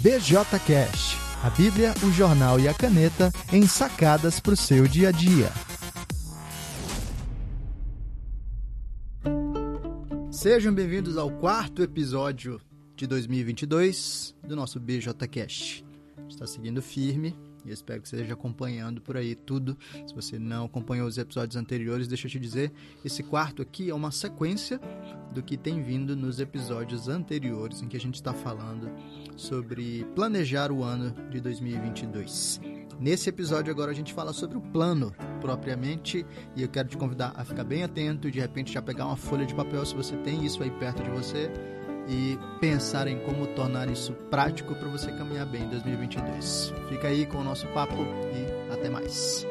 BJCast, 0.00 1.16
a 1.42 1.50
Bíblia, 1.50 1.92
o 2.06 2.12
jornal 2.12 2.60
e 2.60 2.68
a 2.68 2.74
caneta 2.74 3.32
em 3.52 3.66
sacadas 3.66 4.38
para 4.38 4.52
o 4.52 4.56
seu 4.56 4.86
dia 4.86 5.08
a 5.08 5.10
dia. 5.10 5.50
Sejam 10.30 10.72
bem-vindos 10.72 11.16
ao 11.16 11.28
quarto 11.28 11.82
episódio 11.82 12.60
de 12.94 13.08
2022 13.08 14.36
do 14.46 14.54
nosso 14.54 14.78
BJCast. 14.78 15.84
Está 16.28 16.46
seguindo 16.46 16.80
firme 16.80 17.36
e 17.68 17.72
espero 17.72 18.02
que 18.02 18.08
você 18.08 18.16
esteja 18.16 18.34
acompanhando 18.34 19.00
por 19.00 19.16
aí 19.16 19.34
tudo. 19.34 19.76
Se 20.06 20.14
você 20.14 20.38
não 20.38 20.66
acompanhou 20.66 21.06
os 21.06 21.18
episódios 21.18 21.56
anteriores, 21.56 22.08
deixa 22.08 22.26
eu 22.26 22.30
te 22.30 22.38
dizer, 22.38 22.72
esse 23.04 23.22
quarto 23.22 23.62
aqui 23.62 23.90
é 23.90 23.94
uma 23.94 24.10
sequência 24.10 24.80
do 25.32 25.42
que 25.42 25.56
tem 25.56 25.82
vindo 25.82 26.16
nos 26.16 26.40
episódios 26.40 27.08
anteriores 27.08 27.82
em 27.82 27.88
que 27.88 27.96
a 27.96 28.00
gente 28.00 28.16
está 28.16 28.32
falando 28.32 28.90
sobre 29.36 30.04
planejar 30.14 30.72
o 30.72 30.82
ano 30.82 31.14
de 31.30 31.40
2022. 31.40 32.60
Nesse 32.98 33.28
episódio 33.28 33.72
agora 33.72 33.92
a 33.92 33.94
gente 33.94 34.12
fala 34.12 34.32
sobre 34.32 34.58
o 34.58 34.60
plano 34.60 35.14
propriamente 35.40 36.26
e 36.56 36.62
eu 36.62 36.68
quero 36.68 36.88
te 36.88 36.96
convidar 36.96 37.32
a 37.36 37.44
ficar 37.44 37.62
bem 37.62 37.84
atento 37.84 38.26
e 38.26 38.30
de 38.30 38.40
repente 38.40 38.72
já 38.72 38.82
pegar 38.82 39.06
uma 39.06 39.16
folha 39.16 39.46
de 39.46 39.54
papel 39.54 39.86
se 39.86 39.94
você 39.94 40.16
tem 40.16 40.44
isso 40.44 40.62
aí 40.64 40.70
perto 40.72 41.04
de 41.04 41.10
você 41.10 41.48
e 42.08 42.38
pensar 42.58 43.06
em 43.06 43.18
como 43.20 43.46
tornar 43.48 43.88
isso 43.90 44.14
prático 44.30 44.74
para 44.74 44.88
você 44.88 45.12
caminhar 45.12 45.44
bem 45.44 45.62
em 45.62 45.68
2022. 45.68 46.72
Fica 46.88 47.08
aí 47.08 47.26
com 47.26 47.38
o 47.38 47.44
nosso 47.44 47.66
papo 47.68 47.94
e 48.32 48.72
até 48.72 48.88
mais. 48.88 49.46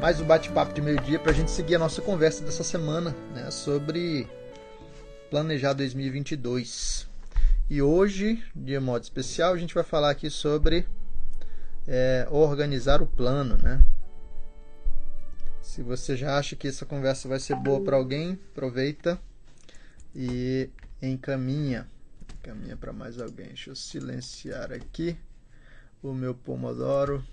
Mais 0.00 0.20
um 0.20 0.24
bate-papo 0.24 0.72
de 0.72 0.80
meio-dia 0.80 1.18
para 1.18 1.32
a 1.32 1.34
gente 1.34 1.50
seguir 1.50 1.74
a 1.74 1.78
nossa 1.78 2.00
conversa 2.00 2.44
dessa 2.44 2.64
semana 2.64 3.14
né, 3.34 3.50
sobre 3.50 4.28
planejar 5.28 5.72
2022. 5.72 7.08
E 7.68 7.80
hoje, 7.80 8.42
de 8.54 8.78
modo 8.80 9.02
especial, 9.04 9.52
a 9.52 9.56
gente 9.56 9.74
vai 9.74 9.84
falar 9.84 10.10
aqui 10.10 10.28
sobre 10.28 10.84
é, 11.92 12.24
organizar 12.30 13.02
o 13.02 13.06
plano, 13.06 13.56
né? 13.56 13.84
Se 15.60 15.82
você 15.82 16.16
já 16.16 16.38
acha 16.38 16.54
que 16.54 16.68
essa 16.68 16.86
conversa 16.86 17.28
vai 17.28 17.40
ser 17.40 17.56
boa 17.56 17.82
para 17.82 17.96
alguém, 17.96 18.38
aproveita 18.52 19.20
e 20.14 20.70
encaminha. 21.02 21.88
Encaminha 22.38 22.76
para 22.76 22.92
mais 22.92 23.20
alguém. 23.20 23.48
Deixa 23.48 23.70
eu 23.70 23.76
silenciar 23.76 24.72
aqui 24.72 25.18
o 26.00 26.14
meu 26.14 26.32
Pomodoro 26.32 27.24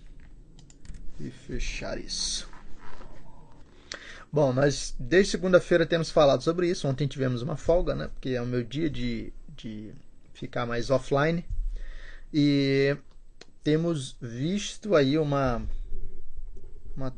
e 1.19 1.29
fechar 1.29 1.99
isso. 1.99 2.49
Bom, 4.33 4.51
nós 4.51 4.95
desde 4.99 5.31
segunda-feira 5.31 5.85
temos 5.85 6.09
falado 6.09 6.41
sobre 6.43 6.67
isso. 6.67 6.87
Ontem 6.87 7.07
tivemos 7.07 7.43
uma 7.43 7.57
folga, 7.57 7.93
né? 7.93 8.07
Porque 8.07 8.29
é 8.29 8.41
o 8.41 8.45
meu 8.45 8.63
dia 8.63 8.89
de, 8.89 9.31
de 9.55 9.93
ficar 10.33 10.65
mais 10.65 10.89
offline. 10.89 11.45
E 12.33 12.97
temos 13.67 14.15
visto 14.21 14.95
aí 14.95 15.17
uma, 15.17 15.61
uma 16.95 17.13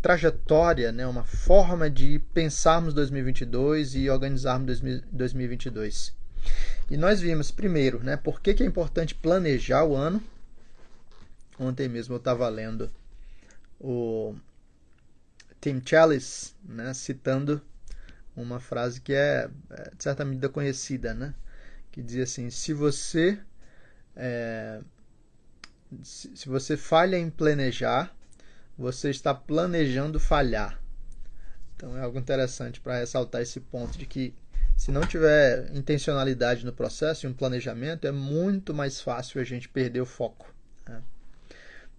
trajetória, 0.00 0.90
né, 0.90 1.06
uma 1.06 1.24
forma 1.24 1.90
de 1.90 2.18
pensarmos 2.32 2.94
2022 2.94 3.96
e 3.96 4.08
organizarmos 4.08 4.80
2022. 5.12 6.16
E 6.90 6.96
nós 6.96 7.20
vimos, 7.20 7.50
primeiro, 7.50 8.02
né, 8.02 8.16
por 8.16 8.40
que, 8.40 8.54
que 8.54 8.62
é 8.62 8.66
importante 8.66 9.14
planejar 9.14 9.84
o 9.84 9.94
ano. 9.94 10.22
Ontem 11.58 11.86
mesmo 11.86 12.14
eu 12.14 12.18
estava 12.18 12.48
lendo 12.48 12.90
o 13.78 14.34
Tim 15.60 15.82
Chalice 15.84 16.54
né, 16.64 16.94
citando 16.94 17.60
uma 18.34 18.58
frase 18.58 19.02
que 19.02 19.12
é, 19.12 19.50
é, 19.68 19.90
de 19.94 20.02
certa 20.02 20.24
medida, 20.24 20.48
conhecida, 20.48 21.12
né, 21.12 21.34
que 21.92 22.02
dizia 22.02 22.22
assim: 22.22 22.48
se 22.48 22.72
você 22.72 23.38
é, 24.16 24.80
se 26.02 26.48
você 26.48 26.76
falha 26.76 27.16
em 27.16 27.30
planejar, 27.30 28.14
você 28.76 29.10
está 29.10 29.34
planejando 29.34 30.18
falhar. 30.18 30.80
Então 31.74 31.96
é 31.96 32.02
algo 32.02 32.18
interessante 32.18 32.80
para 32.80 32.98
ressaltar 32.98 33.42
esse 33.42 33.60
ponto 33.60 33.98
de 33.98 34.06
que 34.06 34.34
se 34.76 34.90
não 34.90 35.02
tiver 35.02 35.70
intencionalidade 35.74 36.64
no 36.64 36.72
processo 36.72 37.26
e 37.26 37.28
um 37.28 37.34
planejamento, 37.34 38.06
é 38.06 38.10
muito 38.10 38.72
mais 38.72 39.00
fácil 39.00 39.38
a 39.38 39.44
gente 39.44 39.68
perder 39.68 40.00
o 40.00 40.06
foco. 40.06 40.54
Né? 40.88 41.02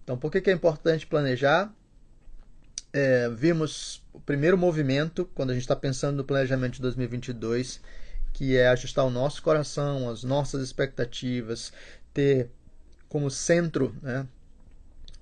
Então, 0.02 0.18
por 0.18 0.32
que, 0.32 0.40
que 0.40 0.50
é 0.50 0.52
importante 0.52 1.06
planejar? 1.06 1.72
É, 2.92 3.28
vimos 3.28 4.02
o 4.12 4.20
primeiro 4.20 4.58
movimento, 4.58 5.24
quando 5.32 5.50
a 5.50 5.52
gente 5.52 5.62
está 5.62 5.76
pensando 5.76 6.16
no 6.16 6.24
planejamento 6.24 6.74
de 6.74 6.82
2022, 6.82 7.80
que 8.32 8.56
é 8.56 8.66
ajustar 8.66 9.04
o 9.04 9.10
nosso 9.10 9.40
coração, 9.42 10.10
as 10.10 10.24
nossas 10.24 10.60
expectativas, 10.60 11.72
ter 12.12 12.50
como 13.12 13.30
centro 13.30 13.94
né, 14.00 14.26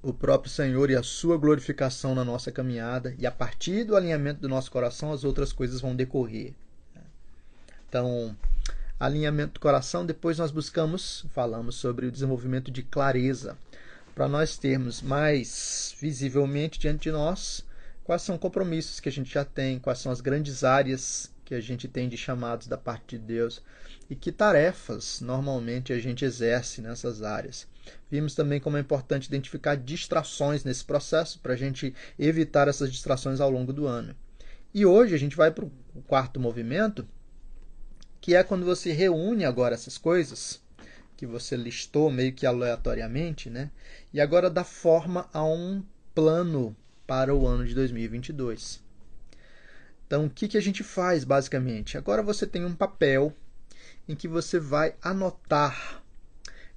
o 0.01 0.15
próprio 0.15 0.49
Senhor 0.49 0.93
e 0.93 0.95
a 0.95 1.03
sua 1.03 1.37
glorificação 1.37 2.15
na 2.15 2.25
nossa 2.25 2.53
caminhada, 2.53 3.17
e 3.19 3.27
a 3.27 3.33
partir 3.33 3.83
do 3.83 3.97
alinhamento 3.97 4.41
do 4.41 4.49
nosso 4.49 4.71
coração, 4.71 5.13
as 5.13 5.25
outras 5.25 5.53
coisas 5.53 5.81
vão 5.81 5.97
decorrer. 5.97 6.55
Então, 7.89 8.37
alinhamento 9.01 9.55
do 9.55 9.61
coração, 9.61 10.07
depois 10.07 10.39
nós 10.39 10.53
buscamos, 10.53 11.27
falamos 11.35 11.75
sobre 11.75 12.07
o 12.07 12.13
desenvolvimento 12.13 12.71
de 12.71 12.85
clareza, 12.85 13.59
para 14.15 14.29
nós 14.29 14.57
termos 14.57 15.03
mais 15.03 15.93
visivelmente 16.01 16.79
diante 16.79 17.03
de 17.03 17.11
nós 17.11 17.67
quais 18.05 18.23
são 18.23 18.37
os 18.37 18.41
compromissos 18.41 19.01
que 19.01 19.09
a 19.09 19.13
gente 19.13 19.35
já 19.35 19.45
tem, 19.45 19.81
quais 19.81 19.99
são 19.99 20.13
as 20.13 20.21
grandes 20.21 20.63
áreas 20.63 21.29
que 21.45 21.57
a 21.57 21.61
gente 21.61 21.89
tem 21.89 22.09
de 22.09 22.17
chamados 22.17 22.69
da 22.69 22.79
parte 22.79 23.19
de 23.19 23.25
Deus 23.25 23.61
e 24.09 24.15
que 24.15 24.31
tarefas 24.31 25.21
normalmente 25.21 25.93
a 25.93 25.99
gente 25.99 26.25
exerce 26.25 26.81
nessas 26.81 27.25
áreas. 27.25 27.67
Vimos 28.11 28.35
também 28.35 28.61
como 28.61 28.77
é 28.77 28.81
importante 28.81 29.27
identificar 29.27 29.77
distrações 29.77 30.65
nesse 30.65 30.85
processo 30.85 31.39
para 31.41 31.55
a 31.55 31.57
gente 31.57 31.95
evitar 32.19 32.69
essas 32.69 32.91
distrações 32.91 33.41
ao 33.41 33.51
longo 33.51 33.73
do 33.73 33.87
ano. 33.87 34.15
E 34.73 34.87
hoje 34.87 35.15
a 35.15 35.19
gente 35.19 35.37
vai 35.37 35.51
para 35.51 35.65
o 35.65 35.71
quarto 36.07 36.39
movimento, 36.39 37.07
que 38.21 38.35
é 38.35 38.45
quando 38.45 38.65
você 38.65 38.93
reúne 38.93 39.45
agora 39.45 39.75
essas 39.75 39.99
coisas 39.99 40.63
que 41.17 41.27
você 41.27 41.57
listou 41.57 42.11
meio 42.11 42.33
que 42.33 42.47
aleatoriamente, 42.47 43.51
né? 43.51 43.71
E 44.13 44.21
agora 44.21 44.49
dá 44.49 44.65
forma 44.65 45.29
a 45.33 45.45
um 45.45 45.85
plano 46.15 46.75
para 47.07 47.35
o 47.35 47.47
ano 47.47 47.67
de 47.67 47.75
2022. 47.75 48.83
Então, 50.07 50.27
o 50.27 50.31
que, 50.31 50.49
que 50.49 50.57
a 50.57 50.63
gente 50.63 50.83
faz 50.83 51.23
basicamente? 51.23 51.99
Agora 51.99 52.23
você 52.23 52.47
tem 52.47 52.65
um 52.65 52.75
papel 52.75 53.35
em 54.09 54.15
que 54.15 54.27
você 54.27 54.59
vai 54.59 54.95
anotar 55.03 56.03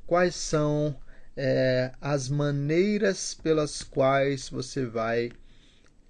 quais 0.05 0.35
são 0.35 0.95
é, 1.35 1.91
as 1.99 2.29
maneiras 2.29 3.33
pelas 3.33 3.83
quais 3.83 4.49
você 4.49 4.85
vai 4.85 5.31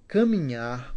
caminhar 0.07 0.95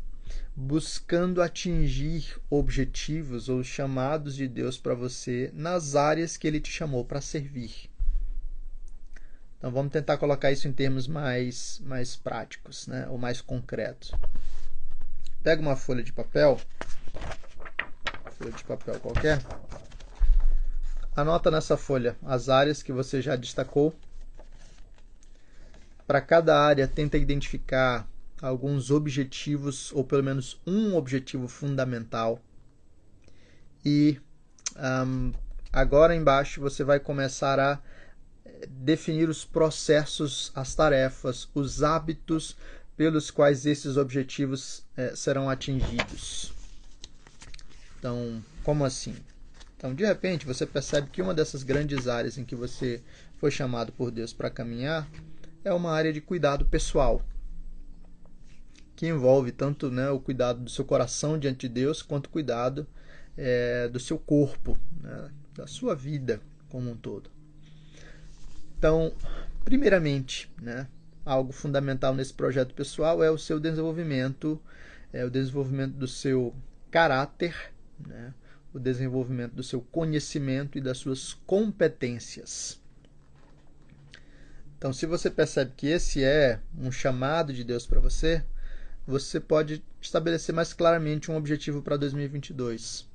buscando 0.54 1.42
atingir 1.42 2.40
objetivos 2.48 3.48
ou 3.48 3.62
chamados 3.62 4.34
de 4.34 4.48
Deus 4.48 4.78
para 4.78 4.94
você 4.94 5.50
nas 5.52 5.94
áreas 5.94 6.36
que 6.36 6.46
Ele 6.46 6.60
te 6.60 6.70
chamou 6.70 7.04
para 7.04 7.20
servir. 7.20 7.90
Então 9.58 9.70
vamos 9.70 9.92
tentar 9.92 10.16
colocar 10.16 10.50
isso 10.50 10.66
em 10.66 10.72
termos 10.72 11.06
mais, 11.06 11.80
mais 11.84 12.16
práticos, 12.16 12.86
né? 12.86 13.06
ou 13.08 13.18
mais 13.18 13.40
concretos. 13.40 14.12
Pega 15.42 15.60
uma 15.60 15.76
folha 15.76 16.02
de 16.02 16.12
papel, 16.12 16.58
folha 18.38 18.52
de 18.52 18.64
papel 18.64 18.98
qualquer, 19.00 19.40
Anota 21.16 21.50
nessa 21.50 21.78
folha 21.78 22.14
as 22.22 22.50
áreas 22.50 22.82
que 22.82 22.92
você 22.92 23.22
já 23.22 23.36
destacou. 23.36 23.94
Para 26.06 26.20
cada 26.20 26.58
área, 26.58 26.86
tenta 26.86 27.18
identificar 27.18 28.08
alguns 28.40 28.90
objetivos, 28.90 29.92
ou 29.92 30.04
pelo 30.04 30.22
menos 30.22 30.60
um 30.66 30.94
objetivo 30.94 31.48
fundamental. 31.48 32.40
E 33.84 34.20
um, 34.76 35.32
agora 35.72 36.14
embaixo 36.14 36.60
você 36.60 36.84
vai 36.84 37.00
começar 37.00 37.58
a 37.58 37.80
eh, 38.44 38.66
definir 38.68 39.28
os 39.28 39.44
processos, 39.44 40.52
as 40.54 40.74
tarefas, 40.74 41.48
os 41.54 41.82
hábitos 41.82 42.56
pelos 42.96 43.30
quais 43.30 43.66
esses 43.66 43.96
objetivos 43.96 44.84
eh, 44.96 45.14
serão 45.14 45.50
atingidos. 45.50 46.52
Então, 47.98 48.42
como 48.62 48.84
assim? 48.84 49.14
Então, 49.76 49.94
de 49.94 50.04
repente, 50.04 50.46
você 50.46 50.64
percebe 50.64 51.10
que 51.10 51.20
uma 51.20 51.34
dessas 51.34 51.62
grandes 51.62 52.08
áreas 52.08 52.38
em 52.38 52.44
que 52.44 52.56
você 52.56 53.02
foi 53.38 53.50
chamado 53.50 53.92
por 53.92 54.10
Deus 54.10 54.32
para 54.32 54.48
caminhar 54.48 55.06
é 55.66 55.72
uma 55.72 55.90
área 55.90 56.12
de 56.12 56.20
cuidado 56.20 56.64
pessoal, 56.64 57.20
que 58.94 59.08
envolve 59.08 59.50
tanto 59.50 59.90
né, 59.90 60.08
o 60.10 60.20
cuidado 60.20 60.60
do 60.60 60.70
seu 60.70 60.84
coração 60.84 61.36
diante 61.36 61.66
de 61.66 61.74
Deus, 61.74 62.02
quanto 62.02 62.26
o 62.26 62.30
cuidado 62.30 62.86
é, 63.36 63.88
do 63.88 63.98
seu 63.98 64.16
corpo, 64.16 64.78
né, 65.02 65.28
da 65.54 65.66
sua 65.66 65.92
vida 65.96 66.40
como 66.68 66.88
um 66.88 66.96
todo. 66.96 67.28
Então, 68.78 69.12
primeiramente, 69.64 70.48
né, 70.62 70.86
algo 71.24 71.50
fundamental 71.52 72.14
nesse 72.14 72.32
projeto 72.32 72.72
pessoal 72.72 73.24
é 73.24 73.28
o 73.28 73.36
seu 73.36 73.58
desenvolvimento, 73.58 74.62
é 75.12 75.24
o 75.24 75.30
desenvolvimento 75.30 75.94
do 75.94 76.06
seu 76.06 76.54
caráter, 76.92 77.74
né? 78.06 78.32
o 78.72 78.78
desenvolvimento 78.78 79.54
do 79.54 79.64
seu 79.64 79.80
conhecimento 79.80 80.78
e 80.78 80.80
das 80.80 80.98
suas 80.98 81.34
competências. 81.34 82.80
Então, 84.76 84.92
se 84.92 85.06
você 85.06 85.30
percebe 85.30 85.72
que 85.76 85.86
esse 85.86 86.22
é 86.22 86.60
um 86.78 86.92
chamado 86.92 87.52
de 87.52 87.64
Deus 87.64 87.86
para 87.86 88.00
você, 88.00 88.44
você 89.06 89.40
pode 89.40 89.82
estabelecer 90.00 90.54
mais 90.54 90.72
claramente 90.72 91.30
um 91.30 91.36
objetivo 91.36 91.80
para 91.80 91.96
2022. 91.96 93.08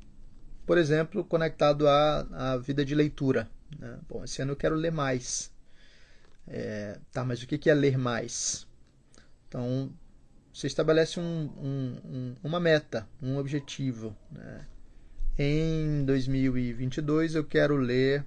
Por 0.65 0.77
exemplo, 0.77 1.23
conectado 1.23 1.87
à, 1.87 2.53
à 2.53 2.57
vida 2.57 2.83
de 2.83 2.95
leitura. 2.95 3.49
Né? 3.77 3.99
Bom, 4.09 4.23
esse 4.23 4.41
ano 4.41 4.53
eu 4.53 4.55
quero 4.55 4.75
ler 4.75 4.91
mais. 4.91 5.51
É, 6.47 6.97
tá, 7.11 7.23
mas 7.23 7.43
o 7.43 7.47
que 7.47 7.69
é 7.69 7.73
ler 7.73 7.97
mais? 7.97 8.67
Então, 9.47 9.91
você 10.53 10.67
estabelece 10.67 11.19
um, 11.19 11.23
um, 11.23 11.97
um, 12.03 12.35
uma 12.43 12.59
meta, 12.59 13.07
um 13.21 13.37
objetivo. 13.37 14.15
Né? 14.31 14.65
Em 15.37 16.03
2022 16.05 17.35
eu 17.35 17.43
quero 17.43 17.75
ler 17.75 18.25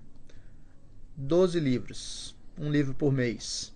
12 1.17 1.61
livros, 1.61 2.37
um 2.59 2.71
livro 2.71 2.95
por 2.95 3.13
mês. 3.13 3.73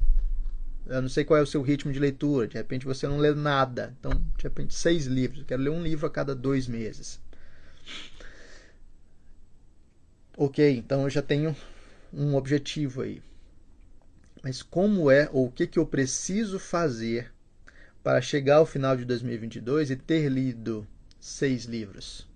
Eu 0.86 1.02
não 1.02 1.08
sei 1.08 1.24
qual 1.24 1.38
é 1.38 1.42
o 1.42 1.46
seu 1.46 1.60
ritmo 1.60 1.92
de 1.92 1.98
leitura, 1.98 2.48
de 2.48 2.56
repente 2.56 2.86
você 2.86 3.06
não 3.06 3.18
lê 3.18 3.34
nada, 3.34 3.94
então 3.98 4.12
de 4.36 4.42
repente 4.42 4.74
seis 4.74 5.06
livros. 5.06 5.40
Eu 5.40 5.46
quero 5.46 5.62
ler 5.62 5.70
um 5.70 5.82
livro 5.82 6.06
a 6.06 6.10
cada 6.10 6.34
dois 6.34 6.66
meses. 6.66 7.20
Ok, 10.36 10.76
então 10.76 11.02
eu 11.02 11.10
já 11.10 11.20
tenho 11.20 11.54
um 12.12 12.34
objetivo 12.34 13.02
aí. 13.02 13.20
Mas 14.42 14.62
como 14.62 15.10
é 15.10 15.28
ou 15.32 15.46
o 15.46 15.50
que, 15.50 15.66
que 15.66 15.78
eu 15.78 15.84
preciso 15.84 16.58
fazer 16.58 17.32
para 18.02 18.22
chegar 18.22 18.56
ao 18.56 18.66
final 18.66 18.96
de 18.96 19.04
2022 19.04 19.90
e 19.90 19.96
ter 19.96 20.28
lido 20.30 20.86
seis 21.20 21.64
livros? 21.64 22.26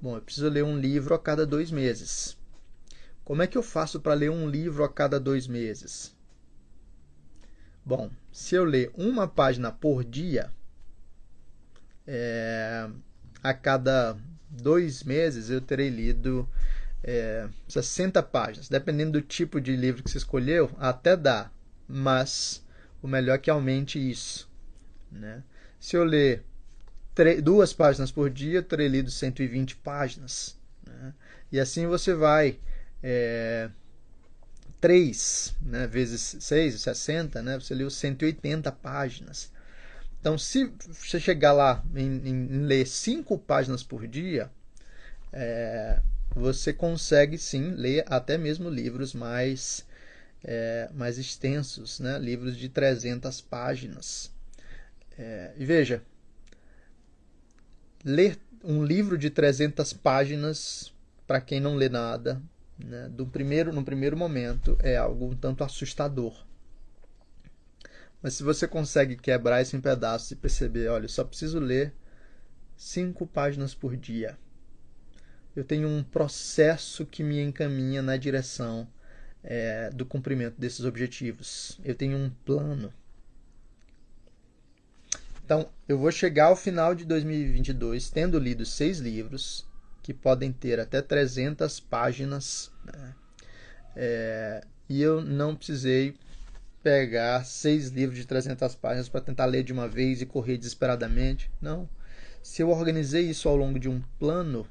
Bom, 0.00 0.16
eu 0.16 0.22
preciso 0.22 0.48
ler 0.48 0.62
um 0.62 0.78
livro 0.78 1.12
a 1.12 1.18
cada 1.18 1.44
dois 1.44 1.72
meses. 1.72 2.37
Como 3.28 3.42
é 3.42 3.46
que 3.46 3.58
eu 3.58 3.62
faço 3.62 4.00
para 4.00 4.14
ler 4.14 4.30
um 4.30 4.48
livro 4.48 4.82
a 4.82 4.88
cada 4.88 5.20
dois 5.20 5.46
meses? 5.46 6.16
Bom, 7.84 8.10
se 8.32 8.54
eu 8.54 8.64
ler 8.64 8.90
uma 8.94 9.28
página 9.28 9.70
por 9.70 10.02
dia, 10.02 10.50
é, 12.06 12.88
a 13.42 13.52
cada 13.52 14.16
dois 14.48 15.02
meses 15.02 15.50
eu 15.50 15.60
terei 15.60 15.90
lido 15.90 16.48
é, 17.04 17.46
60 17.68 18.22
páginas. 18.22 18.70
Dependendo 18.70 19.12
do 19.12 19.20
tipo 19.20 19.60
de 19.60 19.76
livro 19.76 20.02
que 20.02 20.10
você 20.10 20.16
escolheu, 20.16 20.70
até 20.78 21.14
dá, 21.14 21.50
mas 21.86 22.64
o 23.02 23.06
melhor 23.06 23.34
é 23.34 23.38
que 23.38 23.50
aumente 23.50 23.98
isso. 23.98 24.50
Né? 25.12 25.42
Se 25.78 25.96
eu 25.96 26.02
ler 26.02 26.46
duas 27.42 27.74
páginas 27.74 28.10
por 28.10 28.30
dia, 28.30 28.60
eu 28.60 28.62
terei 28.62 28.88
lido 28.88 29.10
120 29.10 29.76
páginas. 29.76 30.58
Né? 30.86 31.12
E 31.52 31.60
assim 31.60 31.86
você 31.86 32.14
vai. 32.14 32.58
É, 33.02 33.70
3 34.80 35.54
né, 35.60 35.86
vezes 35.86 36.36
6, 36.40 36.80
60, 36.80 37.42
né, 37.42 37.58
você 37.58 37.74
leu 37.74 37.90
180 37.90 38.70
páginas. 38.72 39.50
Então, 40.20 40.36
se 40.36 40.72
você 40.88 41.20
chegar 41.20 41.52
lá 41.52 41.84
em, 41.94 42.28
em 42.28 42.46
ler 42.64 42.86
5 42.86 43.38
páginas 43.38 43.82
por 43.82 44.06
dia, 44.06 44.50
é, 45.32 46.00
você 46.34 46.72
consegue 46.72 47.38
sim 47.38 47.70
ler 47.70 48.04
até 48.06 48.36
mesmo 48.36 48.68
livros 48.68 49.14
mais, 49.14 49.86
é, 50.44 50.88
mais 50.94 51.18
extensos, 51.18 52.00
né, 52.00 52.18
livros 52.18 52.56
de 52.56 52.68
300 52.68 53.40
páginas. 53.40 54.30
É, 55.16 55.52
e 55.56 55.64
veja, 55.64 56.02
ler 58.04 58.38
um 58.62 58.84
livro 58.84 59.16
de 59.16 59.30
300 59.30 59.92
páginas, 59.92 60.92
para 61.26 61.40
quem 61.40 61.60
não 61.60 61.74
lê 61.74 61.88
nada, 61.88 62.40
né, 62.78 63.08
do 63.08 63.26
primeiro, 63.26 63.72
no 63.72 63.84
primeiro 63.84 64.16
momento, 64.16 64.76
é 64.80 64.96
algo 64.96 65.26
um 65.26 65.36
tanto 65.36 65.64
assustador. 65.64 66.46
Mas 68.22 68.34
se 68.34 68.42
você 68.42 68.66
consegue 68.66 69.16
quebrar 69.16 69.62
isso 69.62 69.76
em 69.76 69.80
pedaços 69.80 70.30
e 70.30 70.36
perceber, 70.36 70.88
olha, 70.88 71.04
eu 71.04 71.08
só 71.08 71.24
preciso 71.24 71.58
ler 71.58 71.92
cinco 72.76 73.26
páginas 73.26 73.74
por 73.74 73.96
dia. 73.96 74.36
Eu 75.54 75.64
tenho 75.64 75.88
um 75.88 76.02
processo 76.02 77.04
que 77.04 77.22
me 77.22 77.40
encaminha 77.40 78.00
na 78.00 78.16
direção 78.16 78.88
é, 79.42 79.90
do 79.90 80.04
cumprimento 80.04 80.60
desses 80.60 80.84
objetivos. 80.84 81.78
Eu 81.84 81.94
tenho 81.94 82.16
um 82.16 82.30
plano. 82.44 82.92
Então, 85.44 85.68
eu 85.88 85.98
vou 85.98 86.12
chegar 86.12 86.46
ao 86.46 86.56
final 86.56 86.94
de 86.94 87.04
2022 87.04 88.10
tendo 88.10 88.38
lido 88.38 88.64
seis 88.66 88.98
livros 88.98 89.66
que 90.08 90.14
podem 90.14 90.50
ter 90.50 90.80
até 90.80 91.02
300 91.02 91.80
páginas. 91.80 92.72
Né? 92.82 93.14
É, 93.94 94.64
e 94.88 95.02
eu 95.02 95.20
não 95.20 95.54
precisei 95.54 96.16
pegar 96.82 97.44
seis 97.44 97.90
livros 97.90 98.18
de 98.18 98.26
300 98.26 98.74
páginas 98.74 99.06
para 99.06 99.20
tentar 99.20 99.44
ler 99.44 99.62
de 99.62 99.70
uma 99.70 99.86
vez 99.86 100.22
e 100.22 100.26
correr 100.26 100.56
desesperadamente. 100.56 101.50
Não. 101.60 101.86
Se 102.42 102.62
eu 102.62 102.70
organizei 102.70 103.28
isso 103.28 103.50
ao 103.50 103.56
longo 103.56 103.78
de 103.78 103.86
um 103.86 104.00
plano, 104.18 104.66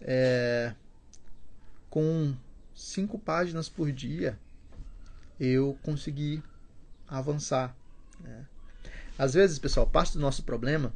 é, 0.00 0.72
com 1.90 2.34
cinco 2.74 3.18
páginas 3.18 3.68
por 3.68 3.92
dia, 3.92 4.38
eu 5.38 5.78
consegui 5.82 6.42
avançar. 7.06 7.76
Né? 8.20 8.46
Às 9.18 9.34
vezes, 9.34 9.58
pessoal, 9.58 9.86
parte 9.86 10.14
do 10.14 10.20
nosso 10.20 10.44
problema 10.44 10.94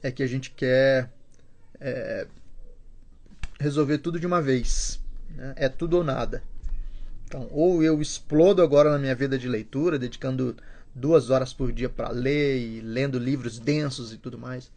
é 0.00 0.12
que 0.12 0.22
a 0.22 0.28
gente 0.28 0.52
quer 0.52 1.10
é, 1.80 2.26
resolver 3.58 3.98
tudo 3.98 4.20
de 4.20 4.26
uma 4.26 4.42
vez. 4.42 5.00
Né? 5.30 5.54
É 5.56 5.68
tudo 5.68 5.96
ou 5.98 6.04
nada. 6.04 6.42
Então, 7.24 7.48
ou 7.52 7.82
eu 7.82 8.00
explodo 8.02 8.62
agora 8.62 8.90
na 8.90 8.98
minha 8.98 9.14
vida 9.14 9.38
de 9.38 9.48
leitura, 9.48 9.98
dedicando 9.98 10.56
duas 10.94 11.30
horas 11.30 11.52
por 11.52 11.72
dia 11.72 11.88
para 11.88 12.10
ler 12.10 12.58
e 12.58 12.80
lendo 12.80 13.18
livros 13.18 13.58
densos 13.58 14.12
e 14.12 14.18
tudo 14.18 14.36
mais, 14.36 14.70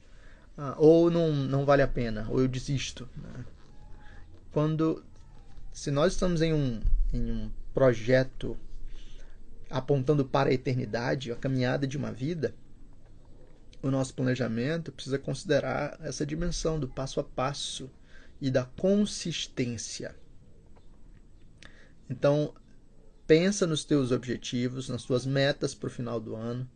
ah, 0.57 0.75
ou 0.77 1.09
não, 1.09 1.31
não 1.33 1.65
vale 1.65 1.81
a 1.81 1.87
pena, 1.87 2.27
ou 2.29 2.39
eu 2.39 2.47
desisto. 2.47 3.09
Né? 3.17 3.45
Quando, 4.51 5.03
se 5.71 5.89
nós 5.89 6.13
estamos 6.13 6.43
em 6.43 6.53
um, 6.53 6.79
em 7.11 7.31
um 7.31 7.51
projeto 7.73 8.55
apontando 9.67 10.23
para 10.23 10.51
a 10.51 10.53
eternidade, 10.53 11.31
a 11.31 11.35
caminhada 11.35 11.87
de 11.87 11.97
uma 11.97 12.11
vida, 12.11 12.53
o 13.83 13.91
nosso 13.91 14.13
planejamento 14.13 14.93
precisa 14.93 15.19
considerar 15.19 15.99
essa 16.01 16.25
dimensão 16.25 16.79
do 16.79 16.87
passo 16.87 17.19
a 17.19 17.23
passo 17.23 17.91
e 18.41 18.49
da 18.49 18.63
consistência. 18.63 20.15
Então, 22.09 22.53
pensa 23.27 23.67
nos 23.67 23.83
teus 23.83 24.11
objetivos, 24.11 24.87
nas 24.87 25.03
tuas 25.03 25.25
metas 25.25 25.75
para 25.75 25.87
o 25.87 25.91
final 25.91 26.19
do 26.19 26.33
ano, 26.33 26.69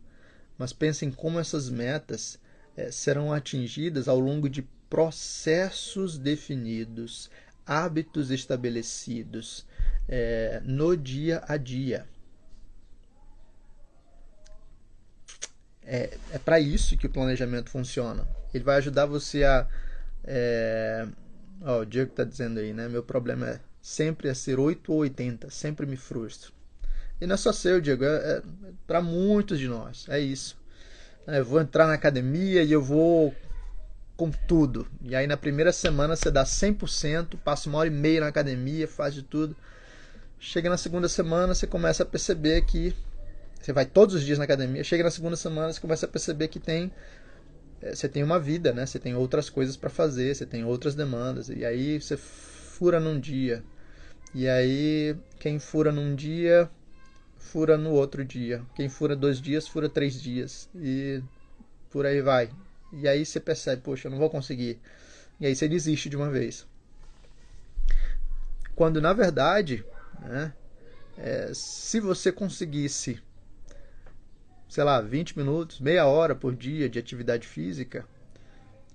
mas 0.58 0.72
pensa 0.72 1.06
em 1.06 1.10
como 1.10 1.38
essas 1.38 1.70
metas 1.70 2.38
é, 2.76 2.90
serão 2.90 3.32
atingidas 3.32 4.06
ao 4.06 4.20
longo 4.20 4.48
de 4.48 4.62
processos 4.90 6.18
definidos, 6.18 7.30
hábitos 7.64 8.30
estabelecidos 8.30 9.66
é, 10.06 10.60
no 10.62 10.94
dia 10.94 11.42
a 11.48 11.56
dia. 11.56 12.06
É, 15.90 16.18
é 16.32 16.38
para 16.38 16.60
isso 16.60 16.98
que 16.98 17.06
o 17.06 17.10
planejamento 17.10 17.70
funciona. 17.70 18.28
Ele 18.52 18.62
vai 18.62 18.76
ajudar 18.76 19.06
você 19.06 19.42
a. 19.42 19.66
É, 20.22 21.06
o 21.62 21.84
Diego 21.86 22.10
está 22.10 22.24
dizendo 22.24 22.60
aí, 22.60 22.74
né? 22.74 22.88
Meu 22.88 23.02
problema 23.02 23.48
é 23.48 23.60
sempre 23.80 24.28
é 24.28 24.34
ser 24.34 24.60
8 24.60 24.92
ou 24.92 24.98
80, 24.98 25.48
sempre 25.48 25.86
me 25.86 25.96
frustro. 25.96 26.52
E 27.18 27.26
não 27.26 27.34
é 27.34 27.38
só 27.38 27.52
seu, 27.52 27.80
Diego, 27.80 28.04
é, 28.04 28.08
é 28.08 28.42
para 28.86 29.00
muitos 29.00 29.58
de 29.58 29.66
nós, 29.66 30.04
é 30.10 30.20
isso. 30.20 30.58
É, 31.26 31.38
eu 31.38 31.44
vou 31.44 31.58
entrar 31.58 31.86
na 31.86 31.94
academia 31.94 32.62
e 32.62 32.70
eu 32.70 32.82
vou 32.82 33.34
com 34.14 34.30
tudo. 34.30 34.86
E 35.00 35.16
aí 35.16 35.26
na 35.26 35.38
primeira 35.38 35.72
semana 35.72 36.14
você 36.14 36.30
dá 36.30 36.44
100%, 36.44 37.38
passa 37.42 37.68
uma 37.68 37.78
hora 37.78 37.88
e 37.88 37.92
meia 37.92 38.20
na 38.20 38.26
academia, 38.28 38.86
faz 38.86 39.14
de 39.14 39.22
tudo. 39.22 39.56
Chega 40.38 40.68
na 40.68 40.76
segunda 40.76 41.08
semana, 41.08 41.54
você 41.54 41.66
começa 41.66 42.02
a 42.02 42.06
perceber 42.06 42.62
que 42.66 42.94
você 43.60 43.72
vai 43.72 43.84
todos 43.84 44.14
os 44.14 44.22
dias 44.22 44.38
na 44.38 44.44
academia, 44.44 44.82
chega 44.84 45.04
na 45.04 45.10
segunda 45.10 45.36
semana, 45.36 45.72
você 45.72 45.80
começa 45.80 46.06
a 46.06 46.08
perceber 46.08 46.48
que 46.48 46.60
tem 46.60 46.92
eh, 47.82 47.94
você 47.94 48.08
tem 48.08 48.22
uma 48.22 48.38
vida, 48.38 48.72
né? 48.72 48.86
Você 48.86 48.98
tem 48.98 49.14
outras 49.14 49.50
coisas 49.50 49.76
para 49.76 49.90
fazer, 49.90 50.34
você 50.34 50.46
tem 50.46 50.64
outras 50.64 50.94
demandas. 50.94 51.48
E 51.48 51.64
aí 51.64 52.00
você 52.00 52.16
fura 52.16 53.00
num 53.00 53.18
dia. 53.18 53.62
E 54.34 54.48
aí 54.48 55.16
quem 55.38 55.58
fura 55.58 55.92
num 55.92 56.14
dia, 56.14 56.70
fura 57.36 57.76
no 57.76 57.90
outro 57.92 58.24
dia. 58.24 58.62
Quem 58.74 58.88
fura 58.88 59.16
dois 59.16 59.40
dias, 59.40 59.66
fura 59.68 59.88
três 59.88 60.20
dias. 60.20 60.68
E 60.74 61.22
por 61.90 62.06
aí 62.06 62.20
vai. 62.20 62.50
E 62.92 63.06
aí 63.08 63.24
você 63.24 63.40
percebe, 63.40 63.82
poxa, 63.82 64.08
eu 64.08 64.10
não 64.10 64.18
vou 64.18 64.30
conseguir. 64.30 64.80
E 65.40 65.46
aí 65.46 65.54
você 65.54 65.68
desiste 65.68 66.08
de 66.08 66.16
uma 66.16 66.30
vez. 66.30 66.66
Quando 68.74 69.00
na 69.00 69.12
verdade, 69.12 69.84
né, 70.20 70.52
é, 71.16 71.50
se 71.52 72.00
você 72.00 72.30
conseguisse 72.30 73.20
sei 74.68 74.84
lá, 74.84 75.00
20 75.00 75.36
minutos, 75.36 75.80
meia 75.80 76.06
hora 76.06 76.34
por 76.34 76.54
dia 76.54 76.88
de 76.88 76.98
atividade 76.98 77.46
física, 77.46 78.06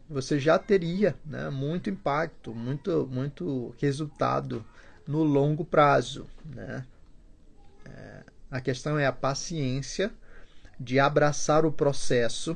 você 0.07 0.39
já 0.39 0.59
teria 0.59 1.15
né, 1.25 1.49
muito 1.49 1.89
impacto, 1.89 2.53
muito, 2.53 3.07
muito 3.11 3.73
resultado 3.79 4.63
no 5.07 5.23
longo 5.23 5.65
prazo. 5.65 6.27
Né? 6.45 6.85
É, 7.85 8.23
a 8.51 8.61
questão 8.61 8.99
é 8.99 9.05
a 9.05 9.11
paciência 9.11 10.11
de 10.79 10.99
abraçar 10.99 11.65
o 11.65 11.71
processo 11.71 12.55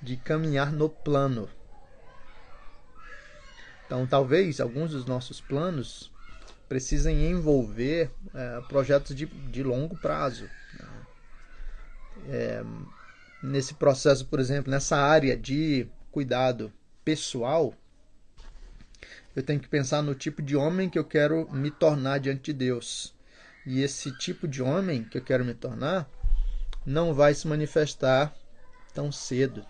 de 0.00 0.16
caminhar 0.16 0.72
no 0.72 0.88
plano. 0.88 1.48
Então, 3.86 4.06
talvez 4.06 4.60
alguns 4.60 4.92
dos 4.92 5.04
nossos 5.04 5.40
planos 5.40 6.10
precisem 6.68 7.30
envolver 7.30 8.10
é, 8.32 8.60
projetos 8.62 9.14
de, 9.14 9.26
de 9.26 9.62
longo 9.62 9.94
prazo. 9.96 10.48
É, 12.28 12.64
nesse 13.42 13.74
processo, 13.74 14.26
por 14.26 14.38
exemplo, 14.38 14.70
nessa 14.70 14.96
área 14.96 15.36
de 15.36 15.86
cuidado 16.10 16.72
pessoal, 17.04 17.74
eu 19.34 19.42
tenho 19.42 19.60
que 19.60 19.68
pensar 19.68 20.02
no 20.02 20.14
tipo 20.14 20.42
de 20.42 20.54
homem 20.56 20.88
que 20.88 20.98
eu 20.98 21.04
quero 21.04 21.48
me 21.50 21.70
tornar 21.70 22.18
diante 22.18 22.52
de 22.52 22.52
Deus. 22.52 23.14
E 23.64 23.82
esse 23.82 24.10
tipo 24.12 24.46
de 24.46 24.62
homem 24.62 25.04
que 25.04 25.16
eu 25.16 25.22
quero 25.22 25.44
me 25.44 25.54
tornar 25.54 26.08
não 26.84 27.14
vai 27.14 27.34
se 27.34 27.46
manifestar 27.46 28.34
tão 28.92 29.10
cedo. 29.10 29.64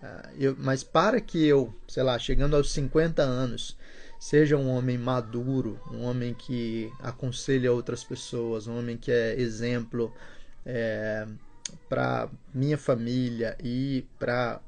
Ah, 0.00 0.30
eu, 0.36 0.56
mas 0.58 0.82
para 0.82 1.20
que 1.20 1.44
eu, 1.44 1.74
sei 1.86 2.02
lá, 2.02 2.18
chegando 2.18 2.56
aos 2.56 2.72
50 2.72 3.22
anos, 3.22 3.76
seja 4.18 4.56
um 4.56 4.68
homem 4.68 4.96
maduro, 4.96 5.78
um 5.90 6.02
homem 6.02 6.32
que 6.32 6.90
aconselha 7.00 7.72
outras 7.72 8.02
pessoas, 8.02 8.66
um 8.66 8.78
homem 8.78 8.96
que 8.96 9.10
é 9.10 9.38
exemplo 9.38 10.12
é, 10.64 11.26
para 11.88 12.28
minha 12.54 12.78
família 12.78 13.56
e 13.62 14.06
para 14.18 14.60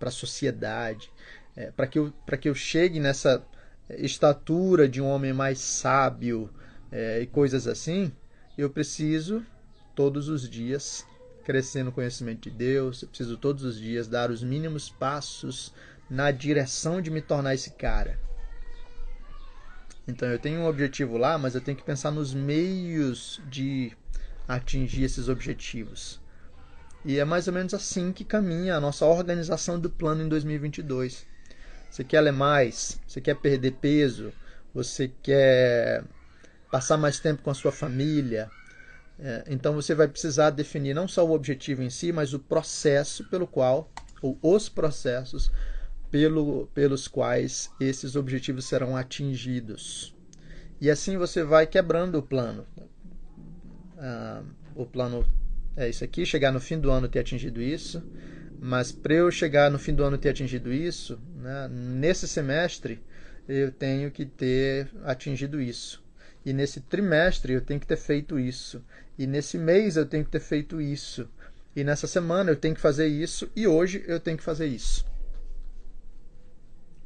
a 0.00 0.10
sociedade, 0.10 1.10
é, 1.56 1.70
para 1.70 1.86
que, 1.86 1.98
eu, 1.98 2.12
que 2.40 2.48
eu 2.48 2.54
chegue 2.54 3.00
nessa 3.00 3.44
estatura 3.90 4.88
de 4.88 5.00
um 5.00 5.06
homem 5.06 5.32
mais 5.32 5.58
sábio 5.58 6.50
é, 6.90 7.20
e 7.20 7.26
coisas 7.26 7.66
assim, 7.66 8.12
eu 8.56 8.70
preciso 8.70 9.44
todos 9.94 10.28
os 10.28 10.48
dias 10.48 11.04
crescer 11.44 11.84
no 11.84 11.92
conhecimento 11.92 12.50
de 12.50 12.56
Deus, 12.56 13.02
eu 13.02 13.08
preciso 13.08 13.36
todos 13.36 13.62
os 13.62 13.78
dias 13.78 14.08
dar 14.08 14.30
os 14.30 14.42
mínimos 14.42 14.90
passos 14.90 15.72
na 16.10 16.30
direção 16.30 17.00
de 17.00 17.10
me 17.10 17.20
tornar 17.20 17.54
esse 17.54 17.70
cara. 17.70 18.18
Então 20.08 20.28
eu 20.28 20.38
tenho 20.38 20.60
um 20.60 20.66
objetivo 20.66 21.16
lá, 21.16 21.38
mas 21.38 21.54
eu 21.54 21.60
tenho 21.60 21.76
que 21.76 21.84
pensar 21.84 22.10
nos 22.10 22.34
meios 22.34 23.40
de 23.48 23.92
atingir 24.46 25.04
esses 25.04 25.28
objetivos. 25.28 26.20
E 27.04 27.18
é 27.18 27.24
mais 27.24 27.46
ou 27.46 27.54
menos 27.54 27.72
assim 27.72 28.12
que 28.12 28.24
caminha 28.24 28.76
a 28.76 28.80
nossa 28.80 29.06
organização 29.06 29.78
do 29.78 29.88
plano 29.88 30.22
em 30.22 30.28
2022. 30.28 31.26
Você 31.90 32.04
quer 32.04 32.20
ler 32.20 32.32
mais? 32.32 33.00
Você 33.06 33.20
quer 33.20 33.36
perder 33.36 33.72
peso? 33.72 34.32
Você 34.74 35.10
quer 35.22 36.04
passar 36.70 36.96
mais 36.96 37.18
tempo 37.20 37.42
com 37.42 37.50
a 37.50 37.54
sua 37.54 37.72
família? 37.72 38.50
É, 39.18 39.44
então 39.48 39.74
você 39.74 39.94
vai 39.94 40.08
precisar 40.08 40.50
definir 40.50 40.94
não 40.94 41.08
só 41.08 41.26
o 41.26 41.32
objetivo 41.32 41.82
em 41.82 41.90
si, 41.90 42.12
mas 42.12 42.34
o 42.34 42.38
processo 42.38 43.24
pelo 43.24 43.46
qual, 43.46 43.90
ou 44.20 44.38
os 44.42 44.68
processos 44.68 45.50
pelo, 46.10 46.66
pelos 46.74 47.08
quais 47.08 47.70
esses 47.80 48.16
objetivos 48.16 48.66
serão 48.66 48.96
atingidos. 48.96 50.14
E 50.80 50.90
assim 50.90 51.16
você 51.16 51.42
vai 51.42 51.66
quebrando 51.66 52.18
o 52.18 52.22
plano. 52.22 52.66
Ah, 53.98 54.42
o 54.74 54.84
plano 54.84 55.26
é 55.76 55.88
isso 55.88 56.04
aqui, 56.04 56.24
chegar 56.26 56.52
no 56.52 56.60
fim 56.60 56.78
do 56.78 56.90
ano 56.90 57.08
ter 57.08 57.20
atingido 57.20 57.62
isso, 57.62 58.02
mas 58.60 58.92
para 58.92 59.14
eu 59.14 59.30
chegar 59.30 59.70
no 59.70 59.78
fim 59.78 59.94
do 59.94 60.04
ano 60.04 60.18
ter 60.18 60.30
atingido 60.30 60.72
isso, 60.72 61.18
né, 61.36 61.68
nesse 61.68 62.26
semestre 62.28 63.02
eu 63.48 63.70
tenho 63.70 64.10
que 64.10 64.26
ter 64.26 64.90
atingido 65.04 65.60
isso. 65.60 66.04
E 66.44 66.52
nesse 66.52 66.80
trimestre 66.80 67.52
eu 67.52 67.60
tenho 67.60 67.80
que 67.80 67.86
ter 67.86 67.96
feito 67.96 68.38
isso. 68.38 68.84
E 69.18 69.26
nesse 69.26 69.58
mês 69.58 69.96
eu 69.96 70.06
tenho 70.06 70.24
que 70.24 70.30
ter 70.30 70.40
feito 70.40 70.80
isso. 70.80 71.28
E 71.74 71.82
nessa 71.82 72.06
semana 72.06 72.50
eu 72.50 72.56
tenho 72.56 72.74
que 72.74 72.80
fazer 72.80 73.06
isso. 73.06 73.50
E 73.54 73.66
hoje 73.66 74.04
eu 74.06 74.20
tenho 74.20 74.36
que 74.36 74.44
fazer 74.44 74.66
isso. 74.66 75.04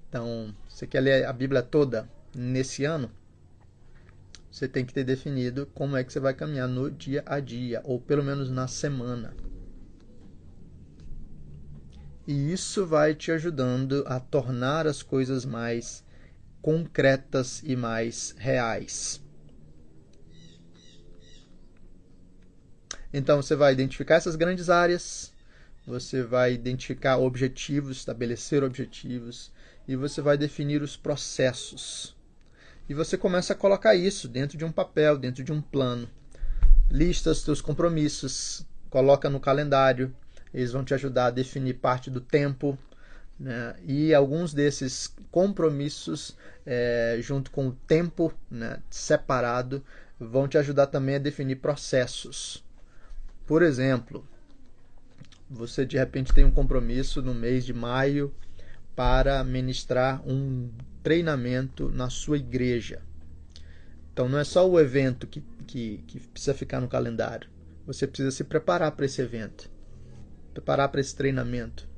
Então, 0.09 0.55
você 0.69 0.87
quer 0.87 1.01
ler 1.01 1.25
a 1.25 1.33
Bíblia 1.33 1.63
toda 1.63 2.09
nesse 2.35 2.85
ano? 2.85 3.11
Você 4.51 4.67
tem 4.67 4.85
que 4.85 4.93
ter 4.93 5.05
definido 5.05 5.67
como 5.75 5.97
é 5.97 6.03
que 6.03 6.13
você 6.13 6.19
vai 6.19 6.35
caminhar 6.35 6.69
no 6.69 6.91
dia 6.91 7.23
a 7.25 7.39
dia, 7.39 7.81
ou 7.85 8.01
pelo 8.01 8.25
menos 8.25 8.51
na 8.51 8.67
semana. 8.67 9.33
E 12.27 12.53
isso 12.53 12.85
vai 12.87 13.15
te 13.15 13.31
ajudando 13.31 14.05
a 14.07 14.21
tornar 14.21 14.87
as 14.87 15.03
coisas 15.03 15.45
mais 15.45 16.05
concretas 16.61 17.63
e 17.65 17.75
mais 17.75 18.35
reais. 18.37 19.21
Então 23.13 23.43
você 23.43 23.57
vai 23.57 23.73
identificar 23.73 24.17
essas 24.17 24.37
grandes 24.37 24.69
áreas, 24.69 25.33
você 25.87 26.23
vai 26.23 26.53
identificar 26.53 27.19
objetivos, 27.19 27.97
estabelecer 27.97 28.63
objetivos 28.63 29.51
e 29.89 29.97
você 29.97 30.21
vai 30.21 30.39
definir 30.39 30.83
os 30.83 30.97
processos. 30.97 32.20
E 32.91 32.95
você 32.95 33.17
começa 33.17 33.53
a 33.53 33.57
colocar 33.57 33.95
isso 33.95 34.27
dentro 34.27 34.59
de 34.59 34.65
um 34.65 34.73
papel, 34.73 35.17
dentro 35.17 35.45
de 35.45 35.53
um 35.53 35.63
plano. 35.63 36.09
Lista 36.91 37.31
os 37.31 37.43
seus 37.43 37.61
compromissos, 37.61 38.67
coloca 38.91 39.31
no 39.31 39.39
calendário, 39.39 40.13
eles 40.53 40.73
vão 40.73 40.83
te 40.83 40.93
ajudar 40.93 41.27
a 41.27 41.31
definir 41.31 41.75
parte 41.75 42.11
do 42.11 42.21
tempo. 42.21 42.77
Né? 43.39 43.77
E 43.87 44.13
alguns 44.13 44.53
desses 44.53 45.15
compromissos, 45.31 46.37
é, 46.67 47.17
junto 47.21 47.53
com 47.53 47.69
o 47.69 47.73
tempo 47.87 48.35
né, 48.51 48.79
separado, 48.91 49.85
vão 50.19 50.49
te 50.49 50.59
ajudar 50.59 50.89
também 50.89 51.15
a 51.15 51.21
definir 51.21 51.61
processos. 51.61 52.65
Por 53.47 53.63
exemplo, 53.63 54.27
você 55.49 55.87
de 55.87 55.97
repente 55.97 56.35
tem 56.35 56.45
um 56.45 56.51
compromisso 56.51 57.23
no 57.23 57.35
mês 57.35 57.65
de 57.65 57.73
maio 57.73 58.35
para 58.95 59.43
ministrar 59.45 60.23
um 60.27 60.71
treinamento 61.03 61.91
na 61.91 62.11
sua 62.11 62.37
igreja. 62.37 63.03
Então 64.13 64.29
não 64.29 64.39
é 64.39 64.45
só 64.45 64.69
o 64.69 64.79
evento 64.79 65.27
que, 65.27 65.43
que, 65.67 66.05
que 66.07 66.21
precisa 66.21 66.55
ficar 66.55 66.81
no 66.81 66.89
calendário. 66.89 67.49
Você 67.87 68.07
precisa 68.07 68.31
se 68.31 68.45
preparar 68.45 68.93
para 68.93 69.07
esse 69.07 69.21
evento, 69.23 69.71
preparar 70.53 70.89
para 70.89 71.01
esse 71.01 71.15
treinamento. 71.15 71.89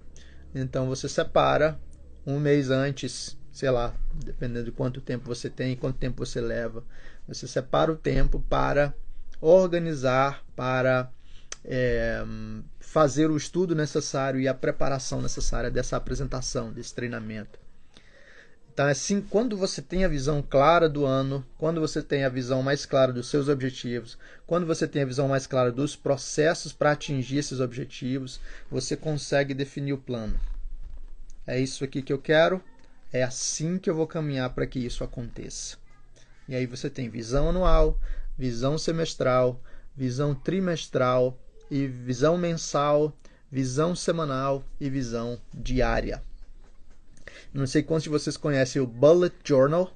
Então 0.55 0.87
você 0.87 1.09
separa 1.09 1.79
um 2.27 2.39
mês 2.39 2.71
antes, 2.71 3.37
sei 3.51 3.71
lá, 3.71 3.95
dependendo 4.15 4.67
de 4.67 4.73
quanto 4.73 5.01
tempo 5.01 5.27
você 5.27 5.51
tem, 5.51 5.77
quanto 5.77 5.99
tempo 5.99 6.25
você 6.25 6.41
leva, 6.41 6.85
você 7.27 7.47
separa 7.47 7.91
o 7.91 7.97
tempo 7.97 8.41
para 8.49 8.95
organizar, 9.41 10.45
para 10.55 11.11
é, 11.65 12.25
fazer 12.81 13.31
o 13.31 13.37
estudo 13.37 13.75
necessário 13.75 14.41
e 14.41 14.49
a 14.49 14.55
preparação 14.55 15.23
necessária 15.23 15.71
dessa 15.71 15.97
apresentação, 15.97 16.73
desse 16.73 16.95
treinamento. 16.95 17.59
Então, 18.73 18.87
assim, 18.87 19.21
quando 19.21 19.55
você 19.55 19.83
tem 19.83 20.03
a 20.03 20.09
visão 20.09 20.43
clara 20.43 20.89
do 20.89 21.05
ano, 21.05 21.45
quando 21.59 21.79
você 21.79 22.03
tem 22.03 22.25
a 22.25 22.31
visão 22.31 22.63
mais 22.63 22.87
clara 22.87 23.13
dos 23.13 23.29
seus 23.29 23.47
objetivos, 23.49 24.17
quando 24.47 24.67
você 24.67 24.89
tem 24.89 25.03
a 25.03 25.07
visão 25.07 25.29
mais 25.29 25.47
clara 25.47 25.71
dos 25.71 25.95
processos 25.95 26.73
para 26.73 26.93
atingir 26.93 27.37
esses 27.37 27.61
objetivos, 27.61 28.41
você 28.71 28.97
consegue 28.97 29.53
definir 29.53 29.93
o 29.93 29.99
plano. 29.99 30.41
É 31.47 31.61
isso 31.61 31.85
aqui 31.85 32.01
que 32.01 32.13
eu 32.13 32.19
quero, 32.19 32.63
é 33.13 33.23
assim 33.23 33.77
que 33.77 33.91
eu 33.91 33.95
vou 33.95 34.07
caminhar 34.07 34.49
para 34.55 34.67
que 34.67 34.79
isso 34.79 35.05
aconteça. 35.05 35.77
E 36.49 36.55
aí 36.55 36.65
você 36.65 36.89
tem 36.89 37.11
visão 37.11 37.51
anual, 37.51 38.01
visão 38.39 38.79
semestral, 38.79 39.61
visão 39.95 40.35
trimestral, 40.35 41.39
e 41.73 41.87
visão 41.87 42.37
mensal, 42.37 43.17
visão 43.51 43.97
semanal 43.97 44.63
e 44.79 44.91
visão 44.91 45.41
diária. 45.55 46.23
Não 47.51 47.67
sei 47.67 47.83
quantos 47.83 48.03
de 48.03 48.11
vocês 48.11 48.37
conhecem 48.37 48.83
o 48.83 48.87
Bullet 48.87 49.35
Journal. 49.43 49.91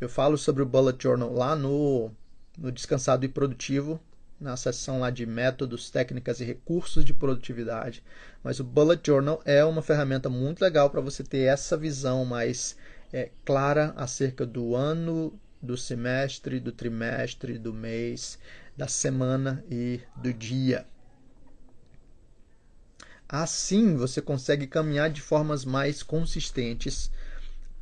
Eu 0.00 0.08
falo 0.08 0.38
sobre 0.38 0.62
o 0.62 0.66
Bullet 0.66 0.96
Journal 1.02 1.30
lá 1.30 1.54
no, 1.54 2.10
no 2.56 2.72
Descansado 2.72 3.22
e 3.26 3.28
Produtivo, 3.28 4.00
na 4.40 4.56
seção 4.56 4.98
lá 4.98 5.10
de 5.10 5.26
métodos, 5.26 5.90
técnicas 5.90 6.40
e 6.40 6.44
recursos 6.44 7.04
de 7.04 7.12
produtividade. 7.12 8.02
Mas 8.42 8.58
o 8.58 8.64
Bullet 8.64 9.02
Journal 9.06 9.42
é 9.44 9.62
uma 9.62 9.82
ferramenta 9.82 10.30
muito 10.30 10.62
legal 10.62 10.88
para 10.88 11.02
você 11.02 11.22
ter 11.22 11.40
essa 11.40 11.76
visão 11.76 12.24
mais 12.24 12.78
é, 13.12 13.28
clara 13.44 13.92
acerca 13.94 14.46
do 14.46 14.74
ano, 14.74 15.38
do 15.60 15.76
semestre, 15.76 16.58
do 16.58 16.72
trimestre, 16.72 17.58
do 17.58 17.74
mês, 17.74 18.38
da 18.74 18.88
semana 18.88 19.62
e 19.70 20.00
do 20.16 20.32
dia. 20.32 20.86
Assim 23.32 23.94
você 23.94 24.20
consegue 24.20 24.66
caminhar 24.66 25.08
de 25.08 25.20
formas 25.20 25.64
mais 25.64 26.02
consistentes 26.02 27.12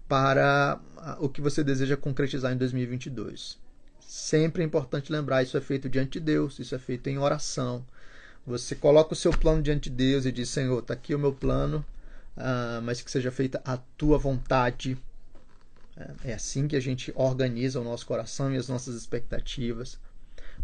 para 0.07 0.79
o 1.21 1.27
que 1.27 1.41
você 1.41 1.65
deseja 1.65 1.97
concretizar 1.97 2.53
em 2.53 2.59
2022. 2.59 3.57
Sempre 3.99 4.63
é 4.63 4.67
importante 4.67 5.11
lembrar: 5.11 5.43
isso 5.43 5.57
é 5.57 5.61
feito 5.63 5.89
diante 5.89 6.13
de 6.13 6.21
Deus, 6.21 6.59
isso 6.59 6.75
é 6.75 6.79
feito 6.79 7.09
em 7.09 7.17
oração. 7.17 7.83
Você 8.47 8.75
coloca 8.75 9.15
o 9.15 9.17
seu 9.17 9.33
plano 9.33 9.63
diante 9.63 9.89
de 9.89 9.97
Deus 9.97 10.27
e 10.27 10.33
diz: 10.33 10.51
Senhor, 10.51 10.81
está 10.81 10.93
aqui 10.93 11.15
o 11.15 11.19
meu 11.19 11.33
plano, 11.33 11.83
uh, 12.37 12.83
mas 12.83 13.01
que 13.01 13.11
seja 13.11 13.31
feita 13.31 13.59
a 13.65 13.79
tua 13.97 14.19
vontade. 14.19 14.99
É 16.23 16.35
assim 16.35 16.69
que 16.69 16.77
a 16.77 16.81
gente 16.81 17.11
organiza 17.17 17.81
o 17.81 17.85
nosso 17.85 18.07
coração 18.07 18.53
e 18.53 18.59
as 18.59 18.69
nossas 18.69 18.95
expectativas. 18.95 19.99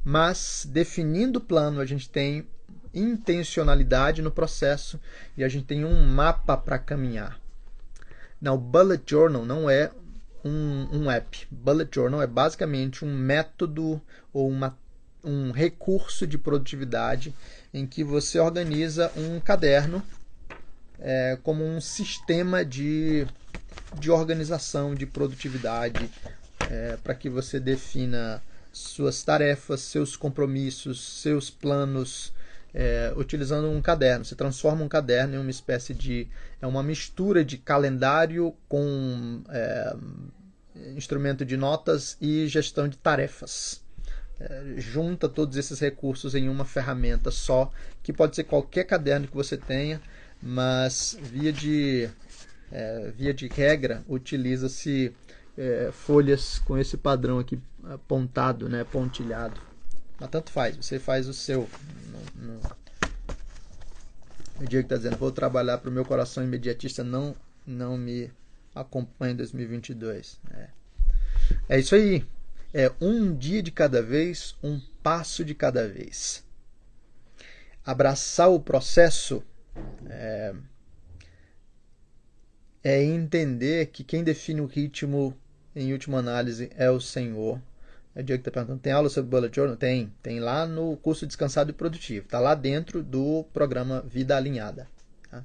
Mas 0.05 0.69
definindo 0.71 1.38
o 1.38 1.43
plano, 1.43 1.81
a 1.81 1.87
gente 1.87 2.09
tem 2.09 2.47
intencionalidade 2.94 4.22
no 4.22 4.30
processo 4.30 5.00
e 5.36 5.44
a 5.44 5.48
gente 5.48 5.66
tem 5.66 5.84
um 5.84 6.06
mapa 6.06 6.56
para 6.56 6.78
caminhar. 6.78 7.40
Não, 8.40 8.56
Bullet 8.56 9.02
Journal 9.06 9.44
não 9.44 9.68
é 9.68 9.90
um, 10.44 10.88
um 10.92 11.10
app. 11.10 11.46
Bullet 11.50 11.90
Journal 11.92 12.22
é 12.22 12.26
basicamente 12.26 13.04
um 13.04 13.14
método 13.14 14.00
ou 14.32 14.48
uma, 14.48 14.78
um 15.22 15.50
recurso 15.50 16.26
de 16.26 16.36
produtividade 16.36 17.34
em 17.72 17.86
que 17.86 18.04
você 18.04 18.38
organiza 18.38 19.10
um 19.16 19.40
caderno 19.40 20.02
é, 20.98 21.38
como 21.42 21.64
um 21.64 21.80
sistema 21.80 22.64
de, 22.64 23.26
de 23.98 24.10
organização, 24.10 24.94
de 24.94 25.06
produtividade, 25.06 26.10
é, 26.70 26.96
para 27.02 27.14
que 27.14 27.28
você 27.28 27.58
defina 27.58 28.42
suas 28.72 29.22
tarefas, 29.22 29.80
seus 29.80 30.16
compromissos, 30.16 31.20
seus 31.22 31.50
planos, 31.50 32.32
é, 32.75 33.12
utilizando 33.16 33.71
um 33.71 33.81
caderno. 33.81 34.25
Você 34.25 34.35
transforma 34.35 34.83
um 34.83 34.88
caderno 34.88 35.37
em 35.37 35.38
uma 35.38 35.50
espécie 35.50 35.95
de. 35.95 36.28
É 36.61 36.66
uma 36.66 36.83
mistura 36.83 37.45
de 37.45 37.57
calendário 37.57 38.54
com 38.69 39.43
é, 39.49 39.97
instrumento 40.97 41.45
de 41.45 41.57
notas 41.57 42.16
e 42.21 42.49
gestão 42.49 42.88
de 42.88 42.99
tarefas. 42.99 43.81
É, 44.40 44.75
junta 44.78 45.28
todos 45.28 45.57
esses 45.57 45.78
recursos 45.78 46.35
em 46.35 46.49
uma 46.49 46.64
ferramenta 46.64 47.31
só, 47.31 47.71
que 48.02 48.12
pode 48.12 48.35
ser 48.35 48.45
qualquer 48.45 48.83
caderno 48.85 49.28
que 49.28 49.35
você 49.35 49.57
tenha, 49.57 50.02
mas 50.43 51.16
via 51.23 51.52
de, 51.52 52.11
é, 52.73 53.12
via 53.16 53.33
de 53.33 53.47
regra 53.47 54.02
utiliza-se 54.09 55.14
é, 55.57 55.90
folhas 55.93 56.59
com 56.59 56.76
esse 56.76 56.97
padrão 56.97 57.38
aqui 57.38 57.61
apontado, 57.85 58.69
né, 58.69 58.83
pontilhado. 58.83 59.61
Mas 60.18 60.30
tanto 60.30 60.50
faz, 60.50 60.76
você 60.76 60.99
faz 60.99 61.28
o 61.28 61.35
seu. 61.35 61.68
No, 62.37 62.54
no... 62.54 62.61
O 64.61 64.66
Diego 64.66 64.87
está 64.87 64.97
dizendo, 64.97 65.16
vou 65.16 65.33
trabalhar 65.33 65.78
para 65.78 65.90
o 65.90 65.92
meu 65.92 66.04
coração 66.04 66.44
imediatista 66.44 67.02
não, 67.02 67.35
não 67.66 67.99
me 67.99 68.30
acompanha 68.75 69.33
em 69.33 69.37
2022. 69.37 70.40
É. 70.52 70.68
é 71.68 71.78
isso 71.80 71.94
aí. 71.94 72.25
É 72.73 72.90
um 73.00 73.37
dia 73.37 73.62
de 73.62 73.71
cada 73.71 74.02
vez, 74.02 74.56
um 74.62 74.80
passo 75.02 75.44
de 75.44 75.54
cada 75.54 75.88
vez. 75.88 76.44
Abraçar 77.85 78.50
o 78.50 78.59
processo 78.59 79.42
é, 80.06 80.54
é 82.83 83.02
entender 83.02 83.87
que 83.87 84.02
quem 84.02 84.25
define 84.25 84.61
o 84.61 84.66
ritmo, 84.66 85.37
em 85.75 85.92
última 85.92 86.18
análise, 86.18 86.71
é 86.76 86.90
o 86.90 87.00
Senhor 87.00 87.61
o 88.16 88.23
Diego 88.23 88.40
está 88.40 88.50
perguntando, 88.50 88.80
tem 88.80 88.92
aula 88.92 89.09
sobre 89.09 89.30
Bullet 89.30 89.54
Journal? 89.54 89.76
Tem. 89.76 90.12
Tem 90.23 90.38
lá 90.38 90.66
no 90.66 90.97
curso 90.99 91.26
Descansado 91.26 91.71
e 91.71 91.75
Produtivo. 91.75 92.26
Está 92.26 92.38
lá 92.38 92.54
dentro 92.54 93.02
do 93.02 93.44
programa 93.52 94.02
Vida 94.02 94.37
Alinhada. 94.37 94.88
Tá? 95.28 95.44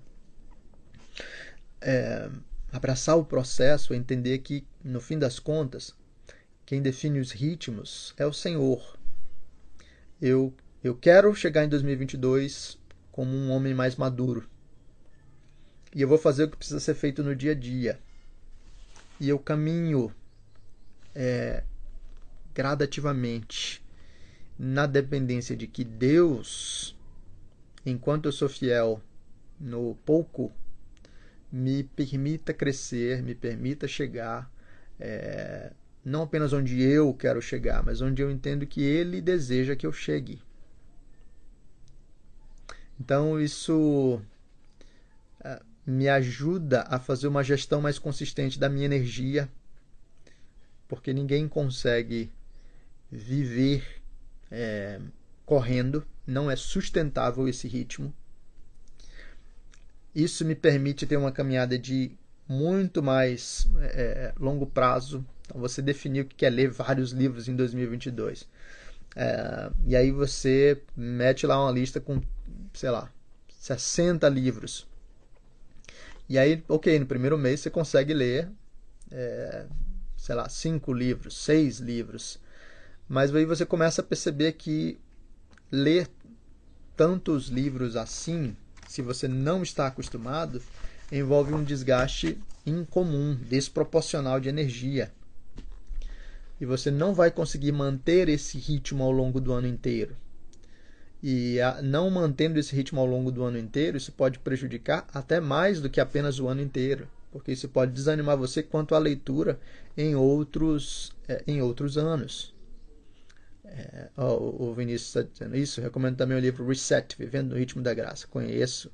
É, 1.82 2.30
abraçar 2.72 3.18
o 3.18 3.26
processo, 3.26 3.94
entender 3.94 4.40
que, 4.40 4.66
no 4.84 5.02
fim 5.02 5.18
das 5.18 5.40
contas, 5.40 5.96
quem 6.64 6.82
define 6.82 7.20
os 7.20 7.32
ritmos 7.32 8.14
é 8.18 8.26
o 8.26 8.34
Senhor. 8.34 8.98
Eu, 10.22 10.54
eu 10.84 10.96
quero 10.96 11.34
chegar 11.34 11.64
em 11.64 11.70
2022 11.70 12.78
como 13.12 13.36
um 13.36 13.50
homem 13.50 13.74
mais 13.74 13.96
maduro. 13.96 14.48
E 15.96 16.02
eu 16.04 16.08
vou 16.08 16.20
fazer 16.20 16.44
o 16.44 16.50
que 16.52 16.58
precisa 16.58 16.80
ser 16.80 16.94
feito 16.94 17.24
no 17.24 17.36
dia 17.36 17.54
a 17.54 17.56
dia. 17.56 18.00
E 19.20 19.28
eu 19.28 19.40
caminho 19.40 20.14
é, 21.16 21.64
gradativamente 22.60 23.82
na 24.58 24.86
dependência 24.86 25.56
de 25.56 25.66
que 25.66 25.86
Deus, 25.86 26.94
enquanto 27.86 28.26
eu 28.26 28.34
sou 28.34 28.50
fiel 28.50 29.02
no 29.58 29.96
pouco, 30.06 30.52
me 31.50 31.86
permita 31.86 32.54
crescer, 32.54 33.24
me 33.24 33.34
permita 33.34 33.88
chegar, 33.88 34.52
é, 35.00 35.72
não 36.04 36.24
apenas 36.24 36.52
onde 36.52 36.82
eu 36.82 37.14
quero 37.14 37.42
chegar, 37.42 37.82
mas 37.82 38.02
onde 38.02 38.22
eu 38.22 38.30
entendo 38.30 38.68
que 38.68 38.82
Ele 38.82 39.22
deseja 39.22 39.74
que 39.74 39.88
eu 39.88 39.94
chegue. 39.94 40.42
Então 43.00 43.40
isso 43.40 44.22
é, 45.40 45.62
me 45.88 46.10
ajuda 46.10 46.82
a 46.90 47.00
fazer 47.00 47.30
uma 47.30 47.42
gestão 47.42 47.80
mais 47.80 47.98
consistente 47.98 48.60
da 48.60 48.68
minha 48.68 48.84
energia, 48.84 49.48
porque 50.90 51.14
ninguém 51.14 51.48
consegue 51.48 52.30
viver 53.12 53.84
é, 54.52 55.00
correndo, 55.46 56.06
não 56.26 56.50
é 56.50 56.56
sustentável 56.56 57.48
esse 57.48 57.68
ritmo. 57.68 58.14
Isso 60.14 60.46
me 60.46 60.56
permite 60.56 61.06
ter 61.06 61.18
uma 61.18 61.32
caminhada 61.32 61.78
de 61.78 62.12
muito 62.48 63.02
mais 63.02 63.68
é, 63.80 64.34
longo 64.40 64.66
prazo. 64.66 65.26
Então, 65.46 65.62
você 65.62 65.82
definiu 65.82 66.26
que 66.26 66.36
quer 66.36 66.50
ler 66.50 66.70
vários 66.70 67.12
livros 67.12 67.48
em 67.48 67.56
2022. 67.56 68.48
É, 69.16 69.72
e 69.86 69.96
aí 69.96 70.12
você 70.12 70.82
mete 70.96 71.46
lá 71.46 71.64
uma 71.64 71.72
lista 71.72 72.00
com, 72.00 72.22
sei 72.74 72.90
lá, 72.90 73.12
60 73.60 74.28
livros. 74.30 74.88
E 76.28 76.38
aí, 76.38 76.64
ok, 76.68 77.00
no 77.00 77.06
primeiro 77.06 77.38
mês 77.38 77.60
você 77.60 77.70
consegue 77.70 78.14
ler, 78.14 78.50
é, 79.12 79.66
sei 80.16 80.36
lá, 80.36 80.48
cinco 80.48 80.94
livros, 80.94 81.38
seis 81.38 81.80
livros. 81.80 82.40
Mas 83.10 83.34
aí 83.34 83.44
você 83.44 83.66
começa 83.66 84.02
a 84.02 84.06
perceber 84.06 84.52
que 84.54 85.00
ler 85.72 86.08
tantos 86.96 87.48
livros 87.48 87.96
assim, 87.96 88.56
se 88.88 89.02
você 89.02 89.28
não 89.28 89.64
está 89.64 89.88
acostumado, 89.88 90.62
envolve 91.12 91.52
um 91.52 91.64
desgaste 91.64 92.38
incomum, 92.64 93.36
desproporcional 93.36 94.40
de 94.40 94.48
energia. 94.48 95.12
E 96.62 96.66
você 96.66 96.92
não 96.92 97.16
vai 97.16 97.32
conseguir 97.32 97.72
manter 97.72 98.30
esse 98.30 98.60
ritmo 98.60 99.04
ao 99.04 99.12
longo 99.12 99.42
do 99.42 99.54
ano 99.54 99.66
inteiro. 99.66 100.16
E 101.24 101.60
a, 101.62 101.82
não 101.82 102.12
mantendo 102.12 102.60
esse 102.60 102.76
ritmo 102.76 103.00
ao 103.00 103.08
longo 103.08 103.32
do 103.32 103.44
ano 103.44 103.58
inteiro, 103.58 103.98
isso 103.98 104.12
pode 104.12 104.38
prejudicar 104.38 105.08
até 105.12 105.40
mais 105.40 105.82
do 105.82 105.90
que 105.90 106.00
apenas 106.00 106.40
o 106.40 106.48
ano 106.48 106.62
inteiro, 106.62 107.08
porque 107.32 107.52
isso 107.52 107.68
pode 107.68 107.92
desanimar 107.92 108.38
você 108.38 108.62
quanto 108.62 108.94
à 108.94 109.00
leitura 109.00 109.60
em 109.98 110.16
outros, 110.16 111.12
é, 111.28 111.44
em 111.48 111.62
outros 111.62 111.98
anos. 111.98 112.54
É, 113.72 114.10
oh, 114.18 114.70
o 114.70 114.74
Vinícius 114.74 115.16
está 115.16 115.22
dizendo 115.22 115.56
isso. 115.56 115.82
Recomendo 115.82 116.18
também 116.18 116.38
o 116.38 116.42
livro 116.42 116.68
Reset, 116.68 117.16
Vivendo 117.18 117.52
no 117.52 117.58
Ritmo 117.58 117.82
da 117.82 117.94
Graça. 117.94 118.28
Conheço, 118.28 118.92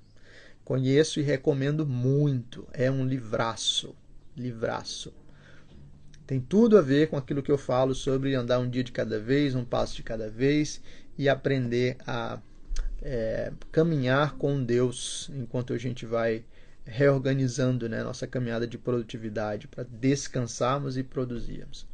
conheço 0.64 1.20
e 1.20 1.24
recomendo 1.24 1.86
muito. 1.86 2.68
É 2.74 2.92
um 2.92 3.06
livraço, 3.06 3.96
livraço. 4.36 5.14
Tem 6.28 6.40
tudo 6.40 6.78
a 6.78 6.82
ver 6.82 7.10
com 7.10 7.18
aquilo 7.18 7.44
que 7.44 7.52
eu 7.52 7.58
falo 7.58 7.94
sobre 7.94 8.34
andar 8.34 8.60
um 8.60 8.70
dia 8.70 8.84
de 8.84 8.92
cada 8.92 9.20
vez, 9.20 9.56
um 9.56 9.64
passo 9.64 9.96
de 9.96 10.04
cada 10.04 10.30
vez 10.30 10.82
e 11.18 11.30
aprender 11.30 11.98
a 12.06 12.40
é, 13.02 13.54
caminhar 13.72 14.36
com 14.36 14.64
Deus 14.64 15.30
enquanto 15.34 15.74
a 15.74 15.78
gente 15.78 16.06
vai 16.06 16.44
reorganizando 16.84 17.88
né, 17.88 18.04
nossa 18.04 18.28
caminhada 18.28 18.68
de 18.68 18.78
produtividade 18.78 19.68
para 19.68 19.84
descansarmos 19.84 20.98
e 20.98 21.04
produzirmos. 21.04 21.88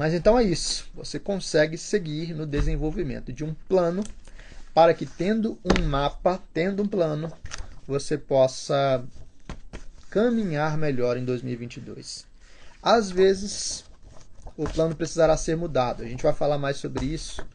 Mas 0.00 0.14
então 0.14 0.38
é 0.38 0.42
isso. 0.42 0.88
Você 0.94 1.20
consegue 1.20 1.76
seguir 1.76 2.32
no 2.32 2.46
desenvolvimento 2.46 3.34
de 3.34 3.44
um 3.44 3.52
plano 3.68 4.02
para 4.72 4.94
que, 4.94 5.04
tendo 5.04 5.58
um 5.62 5.86
mapa, 5.86 6.42
tendo 6.54 6.82
um 6.82 6.88
plano, 6.88 7.30
você 7.86 8.16
possa 8.16 9.04
caminhar 10.08 10.78
melhor 10.78 11.18
em 11.18 11.24
2022. 11.26 12.24
Às 12.82 13.10
vezes, 13.10 13.84
o 14.56 14.64
plano 14.64 14.96
precisará 14.96 15.36
ser 15.36 15.54
mudado. 15.54 16.02
A 16.02 16.06
gente 16.06 16.22
vai 16.22 16.32
falar 16.32 16.56
mais 16.56 16.78
sobre 16.78 17.04
isso. 17.04 17.46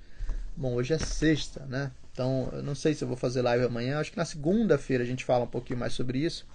Bom, 0.56 0.76
hoje 0.76 0.94
é 0.94 1.00
sexta, 1.00 1.66
né? 1.66 1.90
Então, 2.14 2.48
eu 2.54 2.62
não 2.62 2.76
sei 2.76 2.94
se 2.94 3.04
eu 3.04 3.08
vou 3.08 3.18
fazer 3.18 3.42
live 3.42 3.66
amanhã. 3.66 4.00
Acho 4.00 4.12
que 4.12 4.18
na 4.18 4.24
segunda-feira 4.24 5.04
a 5.04 5.08
gente 5.08 5.26
fala 5.26 5.46
um 5.46 5.48
pouquinho 5.48 5.80
mais 5.80 5.94
sobre 5.94 6.20
isso. 6.20 6.46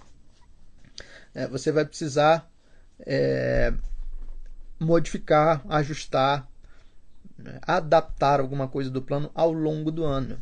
É, 1.35 1.49
você 1.49 1.69
vai 1.69 1.83
precisar 1.83 2.49
é, 3.05 3.73
modificar, 4.81 5.63
ajustar, 5.69 6.49
né, 7.37 7.59
adaptar 7.61 8.39
alguma 8.39 8.67
coisa 8.67 8.89
do 8.89 9.01
plano 9.01 9.29
ao 9.35 9.51
longo 9.51 9.91
do 9.91 10.03
ano. 10.03 10.41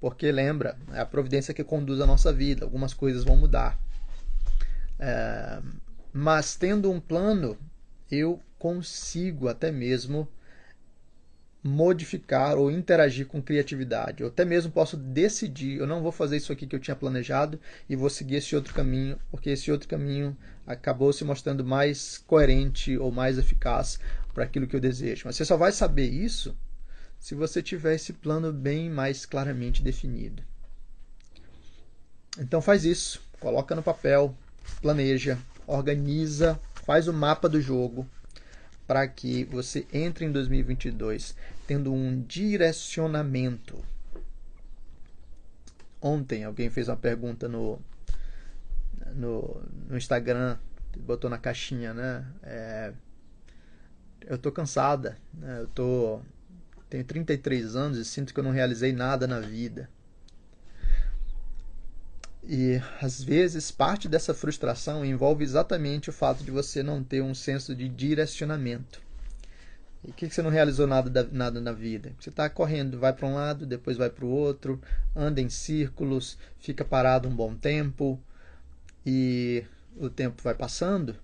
Porque 0.00 0.32
lembra, 0.32 0.76
é 0.92 1.00
a 1.00 1.06
providência 1.06 1.52
que 1.52 1.62
conduz 1.62 2.00
a 2.00 2.06
nossa 2.06 2.32
vida, 2.32 2.64
algumas 2.64 2.94
coisas 2.94 3.24
vão 3.24 3.36
mudar. 3.36 3.78
É, 4.98 5.60
mas 6.12 6.56
tendo 6.56 6.90
um 6.90 6.98
plano, 6.98 7.58
eu 8.10 8.40
consigo 8.58 9.48
até 9.48 9.70
mesmo 9.70 10.26
modificar 11.62 12.56
ou 12.56 12.70
interagir 12.70 13.26
com 13.26 13.42
criatividade. 13.42 14.22
Eu 14.22 14.28
até 14.28 14.44
mesmo 14.44 14.70
posso 14.70 14.96
decidir, 14.96 15.78
eu 15.78 15.86
não 15.86 16.02
vou 16.02 16.12
fazer 16.12 16.36
isso 16.36 16.52
aqui 16.52 16.66
que 16.66 16.76
eu 16.76 16.80
tinha 16.80 16.96
planejado 16.96 17.60
e 17.88 17.96
vou 17.96 18.08
seguir 18.08 18.36
esse 18.36 18.54
outro 18.54 18.72
caminho, 18.72 19.18
porque 19.30 19.50
esse 19.50 19.70
outro 19.70 19.88
caminho 19.88 20.36
acabou 20.66 21.12
se 21.12 21.24
mostrando 21.24 21.64
mais 21.64 22.18
coerente 22.18 22.96
ou 22.96 23.10
mais 23.10 23.38
eficaz 23.38 23.98
para 24.32 24.44
aquilo 24.44 24.66
que 24.66 24.76
eu 24.76 24.80
desejo. 24.80 25.22
Mas 25.24 25.36
você 25.36 25.44
só 25.44 25.56
vai 25.56 25.72
saber 25.72 26.08
isso 26.08 26.56
se 27.18 27.34
você 27.34 27.60
tiver 27.60 27.94
esse 27.94 28.12
plano 28.12 28.52
bem 28.52 28.88
mais 28.88 29.26
claramente 29.26 29.82
definido. 29.82 30.42
Então 32.38 32.62
faz 32.62 32.84
isso, 32.84 33.20
coloca 33.40 33.74
no 33.74 33.82
papel, 33.82 34.32
planeja, 34.80 35.36
organiza, 35.66 36.58
faz 36.86 37.08
o 37.08 37.12
mapa 37.12 37.48
do 37.48 37.60
jogo 37.60 38.08
para 38.88 39.06
que 39.06 39.44
você 39.44 39.86
entre 39.92 40.24
em 40.24 40.32
2022 40.32 41.36
tendo 41.66 41.92
um 41.92 42.22
direcionamento. 42.22 43.84
Ontem 46.00 46.44
alguém 46.44 46.70
fez 46.70 46.88
uma 46.88 46.96
pergunta 46.96 47.46
no, 47.46 47.78
no, 49.14 49.62
no 49.88 49.96
Instagram, 49.96 50.56
botou 51.00 51.28
na 51.28 51.36
caixinha, 51.36 51.92
né? 51.92 52.24
É, 52.42 52.92
eu 54.26 54.38
tô 54.38 54.50
cansada, 54.50 55.18
né? 55.34 55.60
eu 55.60 55.66
tô 55.68 56.20
tenho 56.88 57.04
33 57.04 57.76
anos 57.76 57.98
e 57.98 58.04
sinto 58.06 58.32
que 58.32 58.40
eu 58.40 58.44
não 58.44 58.50
realizei 58.50 58.92
nada 58.92 59.26
na 59.26 59.38
vida. 59.38 59.90
E 62.50 62.80
às 63.02 63.22
vezes 63.22 63.70
parte 63.70 64.08
dessa 64.08 64.32
frustração 64.32 65.04
envolve 65.04 65.44
exatamente 65.44 66.08
o 66.08 66.12
fato 66.14 66.42
de 66.42 66.50
você 66.50 66.82
não 66.82 67.04
ter 67.04 67.22
um 67.22 67.34
senso 67.34 67.74
de 67.74 67.86
direcionamento. 67.88 69.02
E 70.02 70.12
que, 70.12 70.28
que 70.28 70.34
você 70.34 70.40
não 70.40 70.48
realizou 70.48 70.86
nada, 70.86 71.10
da, 71.10 71.24
nada 71.24 71.60
na 71.60 71.72
vida? 71.72 72.14
Você 72.18 72.30
está 72.30 72.48
correndo, 72.48 72.98
vai 72.98 73.12
para 73.12 73.26
um 73.26 73.34
lado, 73.34 73.66
depois 73.66 73.98
vai 73.98 74.08
para 74.08 74.24
o 74.24 74.30
outro, 74.30 74.80
anda 75.14 75.42
em 75.42 75.50
círculos, 75.50 76.38
fica 76.58 76.84
parado 76.84 77.28
um 77.28 77.36
bom 77.36 77.54
tempo 77.54 78.18
e 79.04 79.62
o 79.96 80.08
tempo 80.08 80.42
vai 80.42 80.54
passando 80.54 81.16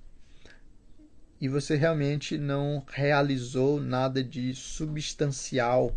e 1.41 1.49
você 1.49 1.77
realmente 1.77 2.39
não 2.39 2.85
realizou 2.91 3.81
nada 3.81 4.23
de 4.23 4.55
substancial 4.55 5.95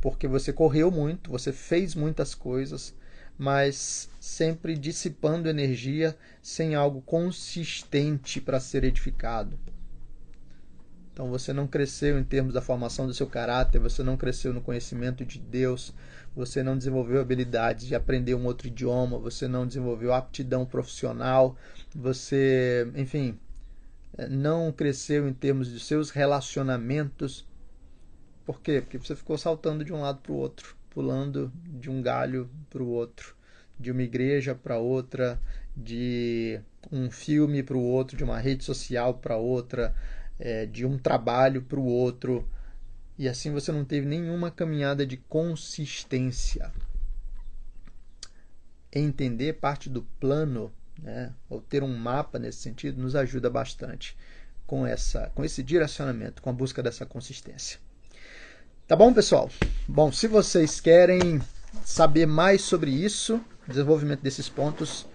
porque 0.00 0.26
você 0.26 0.52
correu 0.52 0.90
muito, 0.90 1.30
você 1.30 1.52
fez 1.52 1.94
muitas 1.94 2.34
coisas, 2.34 2.94
mas 3.38 4.08
sempre 4.20 4.76
dissipando 4.76 5.48
energia 5.48 6.16
sem 6.40 6.74
algo 6.74 7.00
consistente 7.02 8.40
para 8.40 8.60
ser 8.60 8.84
edificado. 8.84 9.58
Então 11.12 11.28
você 11.28 11.52
não 11.52 11.66
cresceu 11.66 12.18
em 12.18 12.24
termos 12.24 12.54
da 12.54 12.62
formação 12.62 13.06
do 13.06 13.12
seu 13.12 13.26
caráter, 13.26 13.78
você 13.78 14.02
não 14.02 14.16
cresceu 14.16 14.52
no 14.52 14.62
conhecimento 14.62 15.24
de 15.24 15.38
Deus, 15.38 15.92
você 16.34 16.62
não 16.62 16.76
desenvolveu 16.76 17.20
habilidades 17.20 17.86
de 17.86 17.94
aprender 17.94 18.34
um 18.34 18.46
outro 18.46 18.68
idioma, 18.68 19.18
você 19.18 19.46
não 19.46 19.66
desenvolveu 19.66 20.14
aptidão 20.14 20.64
profissional, 20.64 21.56
você, 21.94 22.90
enfim, 22.94 23.38
não 24.30 24.72
cresceu 24.72 25.28
em 25.28 25.34
termos 25.34 25.70
de 25.70 25.80
seus 25.80 26.10
relacionamentos. 26.10 27.46
Por 28.46 28.60
quê? 28.60 28.80
Porque 28.80 28.98
você 28.98 29.14
ficou 29.14 29.36
saltando 29.36 29.84
de 29.84 29.92
um 29.92 30.00
lado 30.00 30.20
para 30.20 30.32
o 30.32 30.36
outro 30.36 30.81
pulando 30.92 31.50
de 31.66 31.90
um 31.90 32.02
galho 32.02 32.48
para 32.68 32.82
o 32.82 32.88
outro, 32.88 33.34
de 33.80 33.90
uma 33.90 34.02
igreja 34.02 34.54
para 34.54 34.78
outra, 34.78 35.40
de 35.76 36.60
um 36.90 37.10
filme 37.10 37.62
para 37.62 37.76
o 37.76 37.82
outro, 37.82 38.16
de 38.16 38.22
uma 38.22 38.38
rede 38.38 38.62
social 38.62 39.14
para 39.14 39.36
outra, 39.36 39.94
é, 40.38 40.66
de 40.66 40.84
um 40.84 40.98
trabalho 40.98 41.62
para 41.62 41.80
o 41.80 41.84
outro. 41.84 42.46
E 43.18 43.26
assim 43.26 43.50
você 43.50 43.72
não 43.72 43.84
teve 43.84 44.06
nenhuma 44.06 44.50
caminhada 44.50 45.06
de 45.06 45.16
consistência. 45.16 46.70
Entender 48.92 49.54
parte 49.54 49.88
do 49.88 50.02
plano, 50.20 50.70
né, 51.02 51.32
ou 51.48 51.60
ter 51.60 51.82
um 51.82 51.96
mapa 51.96 52.38
nesse 52.38 52.58
sentido, 52.58 53.00
nos 53.00 53.16
ajuda 53.16 53.48
bastante 53.48 54.14
com, 54.66 54.86
essa, 54.86 55.30
com 55.34 55.42
esse 55.42 55.62
direcionamento, 55.62 56.42
com 56.42 56.50
a 56.50 56.52
busca 56.52 56.82
dessa 56.82 57.06
consistência. 57.06 57.80
Tá 58.92 58.96
bom, 58.96 59.10
pessoal? 59.10 59.48
Bom, 59.88 60.12
se 60.12 60.28
vocês 60.28 60.78
querem 60.78 61.40
saber 61.82 62.26
mais 62.26 62.60
sobre 62.60 62.90
isso, 62.90 63.40
desenvolvimento 63.66 64.20
desses 64.20 64.50
pontos, 64.50 65.06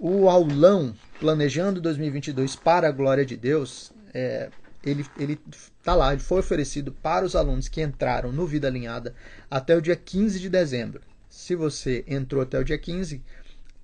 o 0.00 0.30
aulão 0.30 0.94
Planejando 1.20 1.78
2022 1.78 2.56
para 2.56 2.88
a 2.88 2.90
Glória 2.90 3.26
de 3.26 3.36
Deus, 3.36 3.92
é, 4.14 4.48
ele, 4.82 5.04
ele 5.18 5.38
tá 5.82 5.94
lá, 5.94 6.14
ele 6.14 6.22
foi 6.22 6.40
oferecido 6.40 6.90
para 6.90 7.26
os 7.26 7.36
alunos 7.36 7.68
que 7.68 7.82
entraram 7.82 8.32
no 8.32 8.46
Vida 8.46 8.66
Alinhada 8.66 9.14
até 9.50 9.76
o 9.76 9.82
dia 9.82 9.94
15 9.94 10.40
de 10.40 10.48
dezembro. 10.48 11.02
Se 11.28 11.54
você 11.54 12.06
entrou 12.08 12.40
até 12.40 12.58
o 12.58 12.64
dia 12.64 12.78
15, 12.78 13.22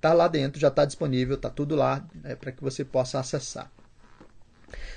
tá 0.01 0.11
lá 0.11 0.27
dentro, 0.27 0.59
já 0.59 0.69
está 0.69 0.85
disponível, 0.85 1.37
tá 1.37 1.51
tudo 1.51 1.75
lá 1.75 2.03
é, 2.23 2.33
para 2.33 2.51
que 2.51 2.63
você 2.63 2.83
possa 2.83 3.19
acessar. 3.19 3.71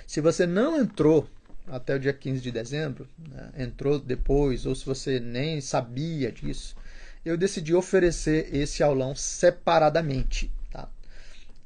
Se 0.06 0.22
você 0.22 0.46
não 0.46 0.80
entrou 0.80 1.28
até 1.66 1.94
o 1.94 1.98
dia 1.98 2.12
15 2.12 2.40
de 2.40 2.50
dezembro, 2.50 3.08
né, 3.18 3.50
entrou 3.58 3.98
depois, 3.98 4.66
ou 4.66 4.74
se 4.74 4.84
você 4.84 5.20
nem 5.20 5.60
sabia 5.60 6.30
disso, 6.32 6.76
eu 7.24 7.36
decidi 7.36 7.74
oferecer 7.74 8.54
esse 8.54 8.82
aulão 8.82 9.14
separadamente. 9.14 10.50
Tá? 10.70 10.88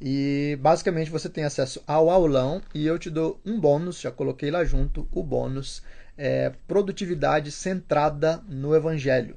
E 0.01 0.59
basicamente 0.61 1.11
você 1.11 1.29
tem 1.29 1.45
acesso 1.45 1.83
ao 1.87 2.11
aulão 2.11 2.61
e 2.75 2.87
eu 2.87 2.99
te 2.99 3.09
dou 3.09 3.41
um 3.45 3.59
bônus, 3.59 4.01
já 4.01 4.11
coloquei 4.11 4.51
lá 4.51 4.65
junto 4.65 5.09
o 5.11 5.23
bônus 5.23 5.83
é, 6.17 6.53
produtividade 6.67 7.51
centrada 7.51 8.43
no 8.49 8.75
evangelho, 8.75 9.37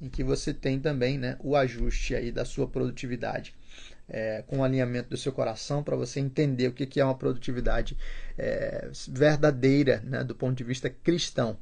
em 0.00 0.08
que 0.08 0.24
você 0.24 0.54
tem 0.54 0.80
também 0.80 1.18
né, 1.18 1.36
o 1.40 1.54
ajuste 1.54 2.14
aí 2.14 2.32
da 2.32 2.44
sua 2.44 2.66
produtividade 2.66 3.54
é, 4.10 4.42
com 4.46 4.58
o 4.58 4.64
alinhamento 4.64 5.10
do 5.10 5.16
seu 5.16 5.32
coração 5.32 5.82
para 5.82 5.96
você 5.96 6.20
entender 6.20 6.68
o 6.68 6.72
que, 6.72 6.84
que 6.84 7.00
é 7.00 7.04
uma 7.04 7.14
produtividade 7.14 7.96
é, 8.36 8.90
verdadeira 9.08 10.02
né, 10.04 10.24
do 10.24 10.34
ponto 10.34 10.56
de 10.56 10.64
vista 10.64 10.90
cristão. 10.90 11.56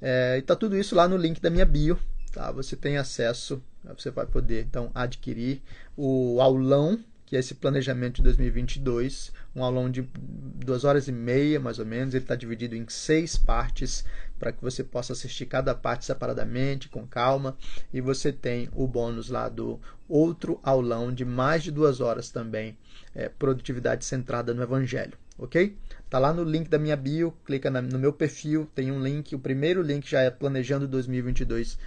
É, 0.00 0.36
e 0.36 0.40
está 0.40 0.56
tudo 0.56 0.76
isso 0.76 0.94
lá 0.94 1.06
no 1.06 1.16
link 1.16 1.40
da 1.40 1.50
minha 1.50 1.66
bio. 1.66 1.98
Tá? 2.32 2.50
Você 2.50 2.74
tem 2.74 2.96
acesso, 2.96 3.62
você 3.96 4.10
vai 4.10 4.26
poder 4.26 4.64
então 4.64 4.90
adquirir 4.94 5.62
o 5.96 6.40
aulão 6.40 6.98
que 7.32 7.36
é 7.36 7.40
esse 7.40 7.54
planejamento 7.54 8.16
de 8.16 8.24
2022, 8.24 9.32
um 9.56 9.64
aulão 9.64 9.90
de 9.90 10.06
duas 10.12 10.84
horas 10.84 11.08
e 11.08 11.12
meia, 11.12 11.58
mais 11.58 11.78
ou 11.78 11.86
menos. 11.86 12.12
Ele 12.12 12.22
está 12.22 12.34
dividido 12.34 12.76
em 12.76 12.84
seis 12.90 13.38
partes 13.38 14.04
para 14.42 14.50
que 14.50 14.60
você 14.60 14.82
possa 14.82 15.12
assistir 15.12 15.46
cada 15.46 15.72
parte 15.72 16.04
separadamente, 16.04 16.88
com 16.88 17.06
calma. 17.06 17.56
E 17.92 18.00
você 18.00 18.32
tem 18.32 18.68
o 18.74 18.88
bônus 18.88 19.28
lá 19.28 19.48
do 19.48 19.78
outro 20.08 20.58
aulão 20.64 21.14
de 21.14 21.24
mais 21.24 21.62
de 21.62 21.70
duas 21.70 22.00
horas 22.00 22.28
também, 22.28 22.76
é, 23.14 23.28
produtividade 23.28 24.04
centrada 24.04 24.52
no 24.52 24.60
Evangelho, 24.60 25.16
ok? 25.38 25.76
Tá 26.10 26.18
lá 26.18 26.32
no 26.34 26.42
link 26.42 26.68
da 26.68 26.76
minha 26.76 26.96
bio, 26.96 27.32
clica 27.46 27.70
no 27.70 27.98
meu 28.00 28.12
perfil, 28.12 28.68
tem 28.74 28.90
um 28.90 29.00
link. 29.00 29.32
O 29.32 29.38
primeiro 29.38 29.80
link 29.80 30.10
já 30.10 30.22
é 30.22 30.28
Planejando 30.28 30.88
2022. 30.88 31.78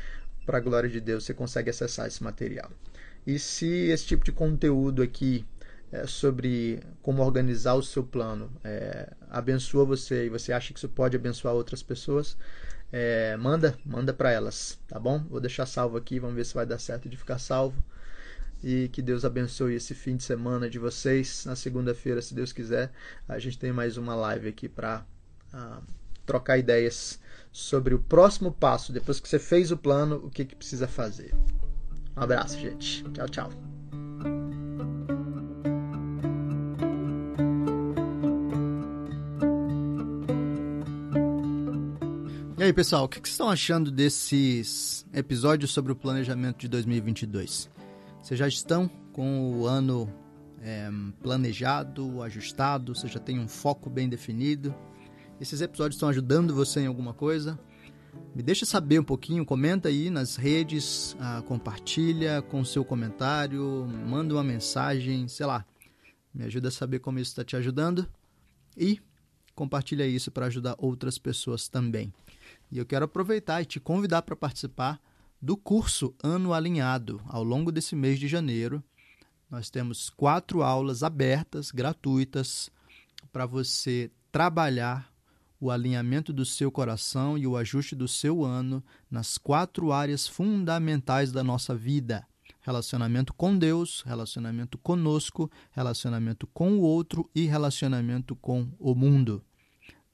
Para 0.46 0.60
a 0.60 0.62
glória 0.62 0.89
de 0.89 1.02
Deus, 1.02 1.26
você 1.26 1.34
consegue 1.34 1.70
acessar 1.70 2.08
esse 2.08 2.24
material. 2.24 2.72
E 3.28 3.38
se 3.38 3.68
esse 3.89 4.06
tipo 4.06 4.24
de 4.24 4.32
conteúdo 4.32 5.02
aqui 5.02 5.46
é, 5.91 6.06
sobre 6.08 6.82
como 7.02 7.24
organizar 7.24 7.76
o 7.76 7.84
seu 7.84 8.04
plano 8.04 8.52
é, 8.63 9.12
abençoa 9.30 9.86
você 9.86 10.26
e 10.26 10.30
você 10.30 10.52
acha 10.52 10.74
que 10.74 10.80
isso 10.80 10.89
pode 10.89 11.15
abençoar 11.15 11.54
outras 11.54 11.84
pessoas, 11.84 12.38
é, 12.91 13.36
manda, 13.38 13.78
manda 13.86 14.13
para 14.13 14.32
elas, 14.32 14.80
tá 14.88 15.00
bom? 15.00 15.19
Vou 15.30 15.39
deixar 15.39 15.65
salvo 15.65 15.98
aqui, 15.98 16.19
vamos 16.19 16.36
ver 16.36 16.45
se 16.45 16.54
vai 16.54 16.65
dar 16.65 16.80
certo 16.80 17.10
de 17.10 17.17
ficar 17.17 17.39
salvo. 17.39 17.84
E 18.63 18.89
que 18.89 19.02
Deus 19.02 19.26
abençoe 19.26 19.76
esse 19.76 19.93
fim 19.93 20.15
de 20.15 20.24
semana 20.24 20.69
de 20.69 20.80
vocês. 20.80 21.45
Na 21.45 21.56
segunda-feira, 21.56 22.21
se 22.21 22.34
Deus 22.34 22.52
quiser, 22.52 22.91
a 23.28 23.38
gente 23.38 23.60
tem 23.60 23.71
mais 23.71 23.98
uma 23.98 24.15
live 24.15 24.48
aqui 24.48 24.67
para 24.67 25.06
uh, 25.54 25.58
ah, 25.58 25.82
trocar 26.26 26.58
ideias 26.58 27.19
sobre 27.52 27.93
o 27.93 28.00
próximo 28.00 28.52
passo. 28.52 28.91
Depois 28.91 29.19
que 29.19 29.28
você 29.30 29.39
fez 29.39 29.71
o 29.71 29.78
plano, 29.78 30.15
o 30.24 30.32
que, 30.32 30.45
que 30.45 30.56
precisa 30.56 30.88
fazer. 30.88 31.34
Um 32.15 32.21
abraço, 32.21 32.58
gente. 32.58 33.04
Tchau, 33.12 33.30
tchau. 33.30 34.64
E 42.65 42.69
aí, 42.69 42.73
pessoal, 42.73 43.04
o 43.04 43.08
que 43.08 43.17
vocês 43.17 43.30
estão 43.30 43.47
achando 43.47 43.91
desses 43.91 45.06
episódios 45.13 45.69
sobre 45.69 45.91
o 45.91 45.95
planejamento 45.95 46.58
de 46.58 46.67
2022? 46.67 47.69
Vocês 48.19 48.39
já 48.39 48.47
estão 48.47 48.89
com 49.13 49.51
o 49.51 49.67
ano 49.67 50.12
é, 50.63 50.89
planejado, 51.21 52.23
ajustado? 52.23 52.95
Você 52.95 53.08
já 53.08 53.19
tem 53.19 53.38
um 53.38 53.47
foco 53.47 53.88
bem 53.88 54.10
definido? 54.10 54.73
Esses 55.39 55.62
episódios 55.62 55.97
estão 55.97 56.10
ajudando 56.10 56.56
você 56.56 56.80
em 56.80 56.88
alguma 56.88 57.13
coisa? 57.13 57.60
Me 58.34 58.41
deixa 58.41 58.65
saber 58.65 58.99
um 58.99 59.04
pouquinho, 59.04 59.45
comenta 59.45 59.89
aí 59.89 60.10
nas 60.10 60.36
redes, 60.36 61.15
ah, 61.19 61.43
compartilha 61.45 62.41
com 62.41 62.65
seu 62.65 62.84
comentário, 62.84 63.88
manda 64.08 64.34
uma 64.34 64.43
mensagem, 64.43 65.28
sei 65.28 65.45
lá. 65.45 65.63
Me 66.34 66.45
ajuda 66.45 66.69
a 66.69 66.71
saber 66.71 66.97
como 66.97 67.19
isso 67.19 67.30
está 67.30 67.43
te 67.43 67.56
ajudando 67.56 68.10
e 68.75 68.99
compartilha 69.54 70.08
isso 70.08 70.32
para 70.32 70.47
ajudar 70.47 70.73
outras 70.80 71.19
pessoas 71.19 71.67
também. 71.67 72.12
E 72.71 72.78
eu 72.78 72.86
quero 72.86 73.06
aproveitar 73.06 73.62
e 73.62 73.65
te 73.65 73.80
convidar 73.80 74.21
para 74.23 74.36
participar 74.36 74.99
do 75.41 75.56
curso 75.56 76.15
Ano 76.23 76.54
Alinhado 76.54 77.21
ao 77.28 77.43
longo 77.43 77.71
desse 77.71 77.95
mês 77.95 78.19
de 78.19 78.28
janeiro. 78.28 78.84
Nós 79.49 79.69
temos 79.69 80.10
quatro 80.10 80.63
aulas 80.63 81.04
abertas, 81.04 81.71
gratuitas, 81.71 82.71
para 83.32 83.45
você 83.45 84.10
trabalhar 84.32 85.13
o 85.60 85.71
alinhamento 85.71 86.34
do 86.34 86.45
seu 86.45 86.71
coração 86.71 87.38
e 87.38 87.47
o 87.47 87.56
ajuste 87.56 87.95
do 87.95 88.08
seu 88.08 88.43
ano 88.43 88.84
nas 89.10 89.38
quatro 89.38 89.91
áreas 89.91 90.28
fundamentais 90.28 91.32
da 91.32 91.43
nossa 91.43 91.75
vida: 91.75 92.25
relacionamento 92.62 93.34
com 93.34 93.58
Deus, 93.58 94.04
relacionamento 94.06 94.78
conosco, 94.78 95.49
relacionamento 95.71 96.47
com 96.47 96.73
o 96.73 96.82
outro 96.82 97.30
e 97.34 97.45
relacionamento 97.45 98.36
com 98.36 98.67
o 98.80 98.95
mundo. 98.95 99.43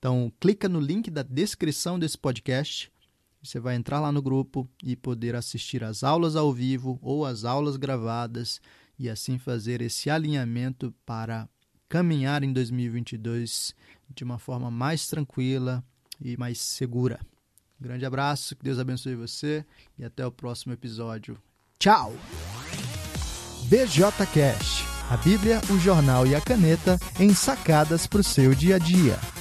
Então, 0.01 0.33
clica 0.39 0.67
no 0.67 0.79
link 0.79 1.11
da 1.11 1.21
descrição 1.21 1.99
desse 1.99 2.17
podcast. 2.17 2.91
Você 3.39 3.59
vai 3.59 3.75
entrar 3.75 3.99
lá 3.99 4.11
no 4.11 4.19
grupo 4.19 4.67
e 4.83 4.95
poder 4.95 5.35
assistir 5.35 5.83
às 5.83 6.03
aulas 6.03 6.35
ao 6.35 6.51
vivo 6.51 6.97
ou 7.03 7.23
às 7.23 7.45
aulas 7.45 7.77
gravadas 7.77 8.59
e 8.97 9.07
assim 9.07 9.37
fazer 9.37 9.79
esse 9.79 10.09
alinhamento 10.09 10.91
para 11.05 11.47
caminhar 11.87 12.43
em 12.43 12.51
2022 12.51 13.75
de 14.09 14.23
uma 14.23 14.39
forma 14.39 14.71
mais 14.71 15.05
tranquila 15.05 15.83
e 16.19 16.35
mais 16.35 16.59
segura. 16.59 17.19
Um 17.79 17.83
grande 17.83 18.03
abraço, 18.03 18.55
que 18.55 18.63
Deus 18.63 18.79
abençoe 18.79 19.13
você 19.13 19.63
e 19.99 20.03
até 20.03 20.25
o 20.25 20.31
próximo 20.31 20.73
episódio. 20.73 21.37
Tchau! 21.77 22.11
BJ 23.69 24.25
Cash, 24.33 24.83
a 25.11 25.17
Bíblia, 25.17 25.61
o 25.69 25.77
jornal 25.77 26.25
e 26.25 26.33
a 26.33 26.41
caneta 26.41 26.97
em 27.19 27.35
sacadas 27.35 28.07
para 28.07 28.21
o 28.21 28.23
seu 28.23 28.55
dia 28.55 28.77
a 28.77 28.79
dia. 28.79 29.40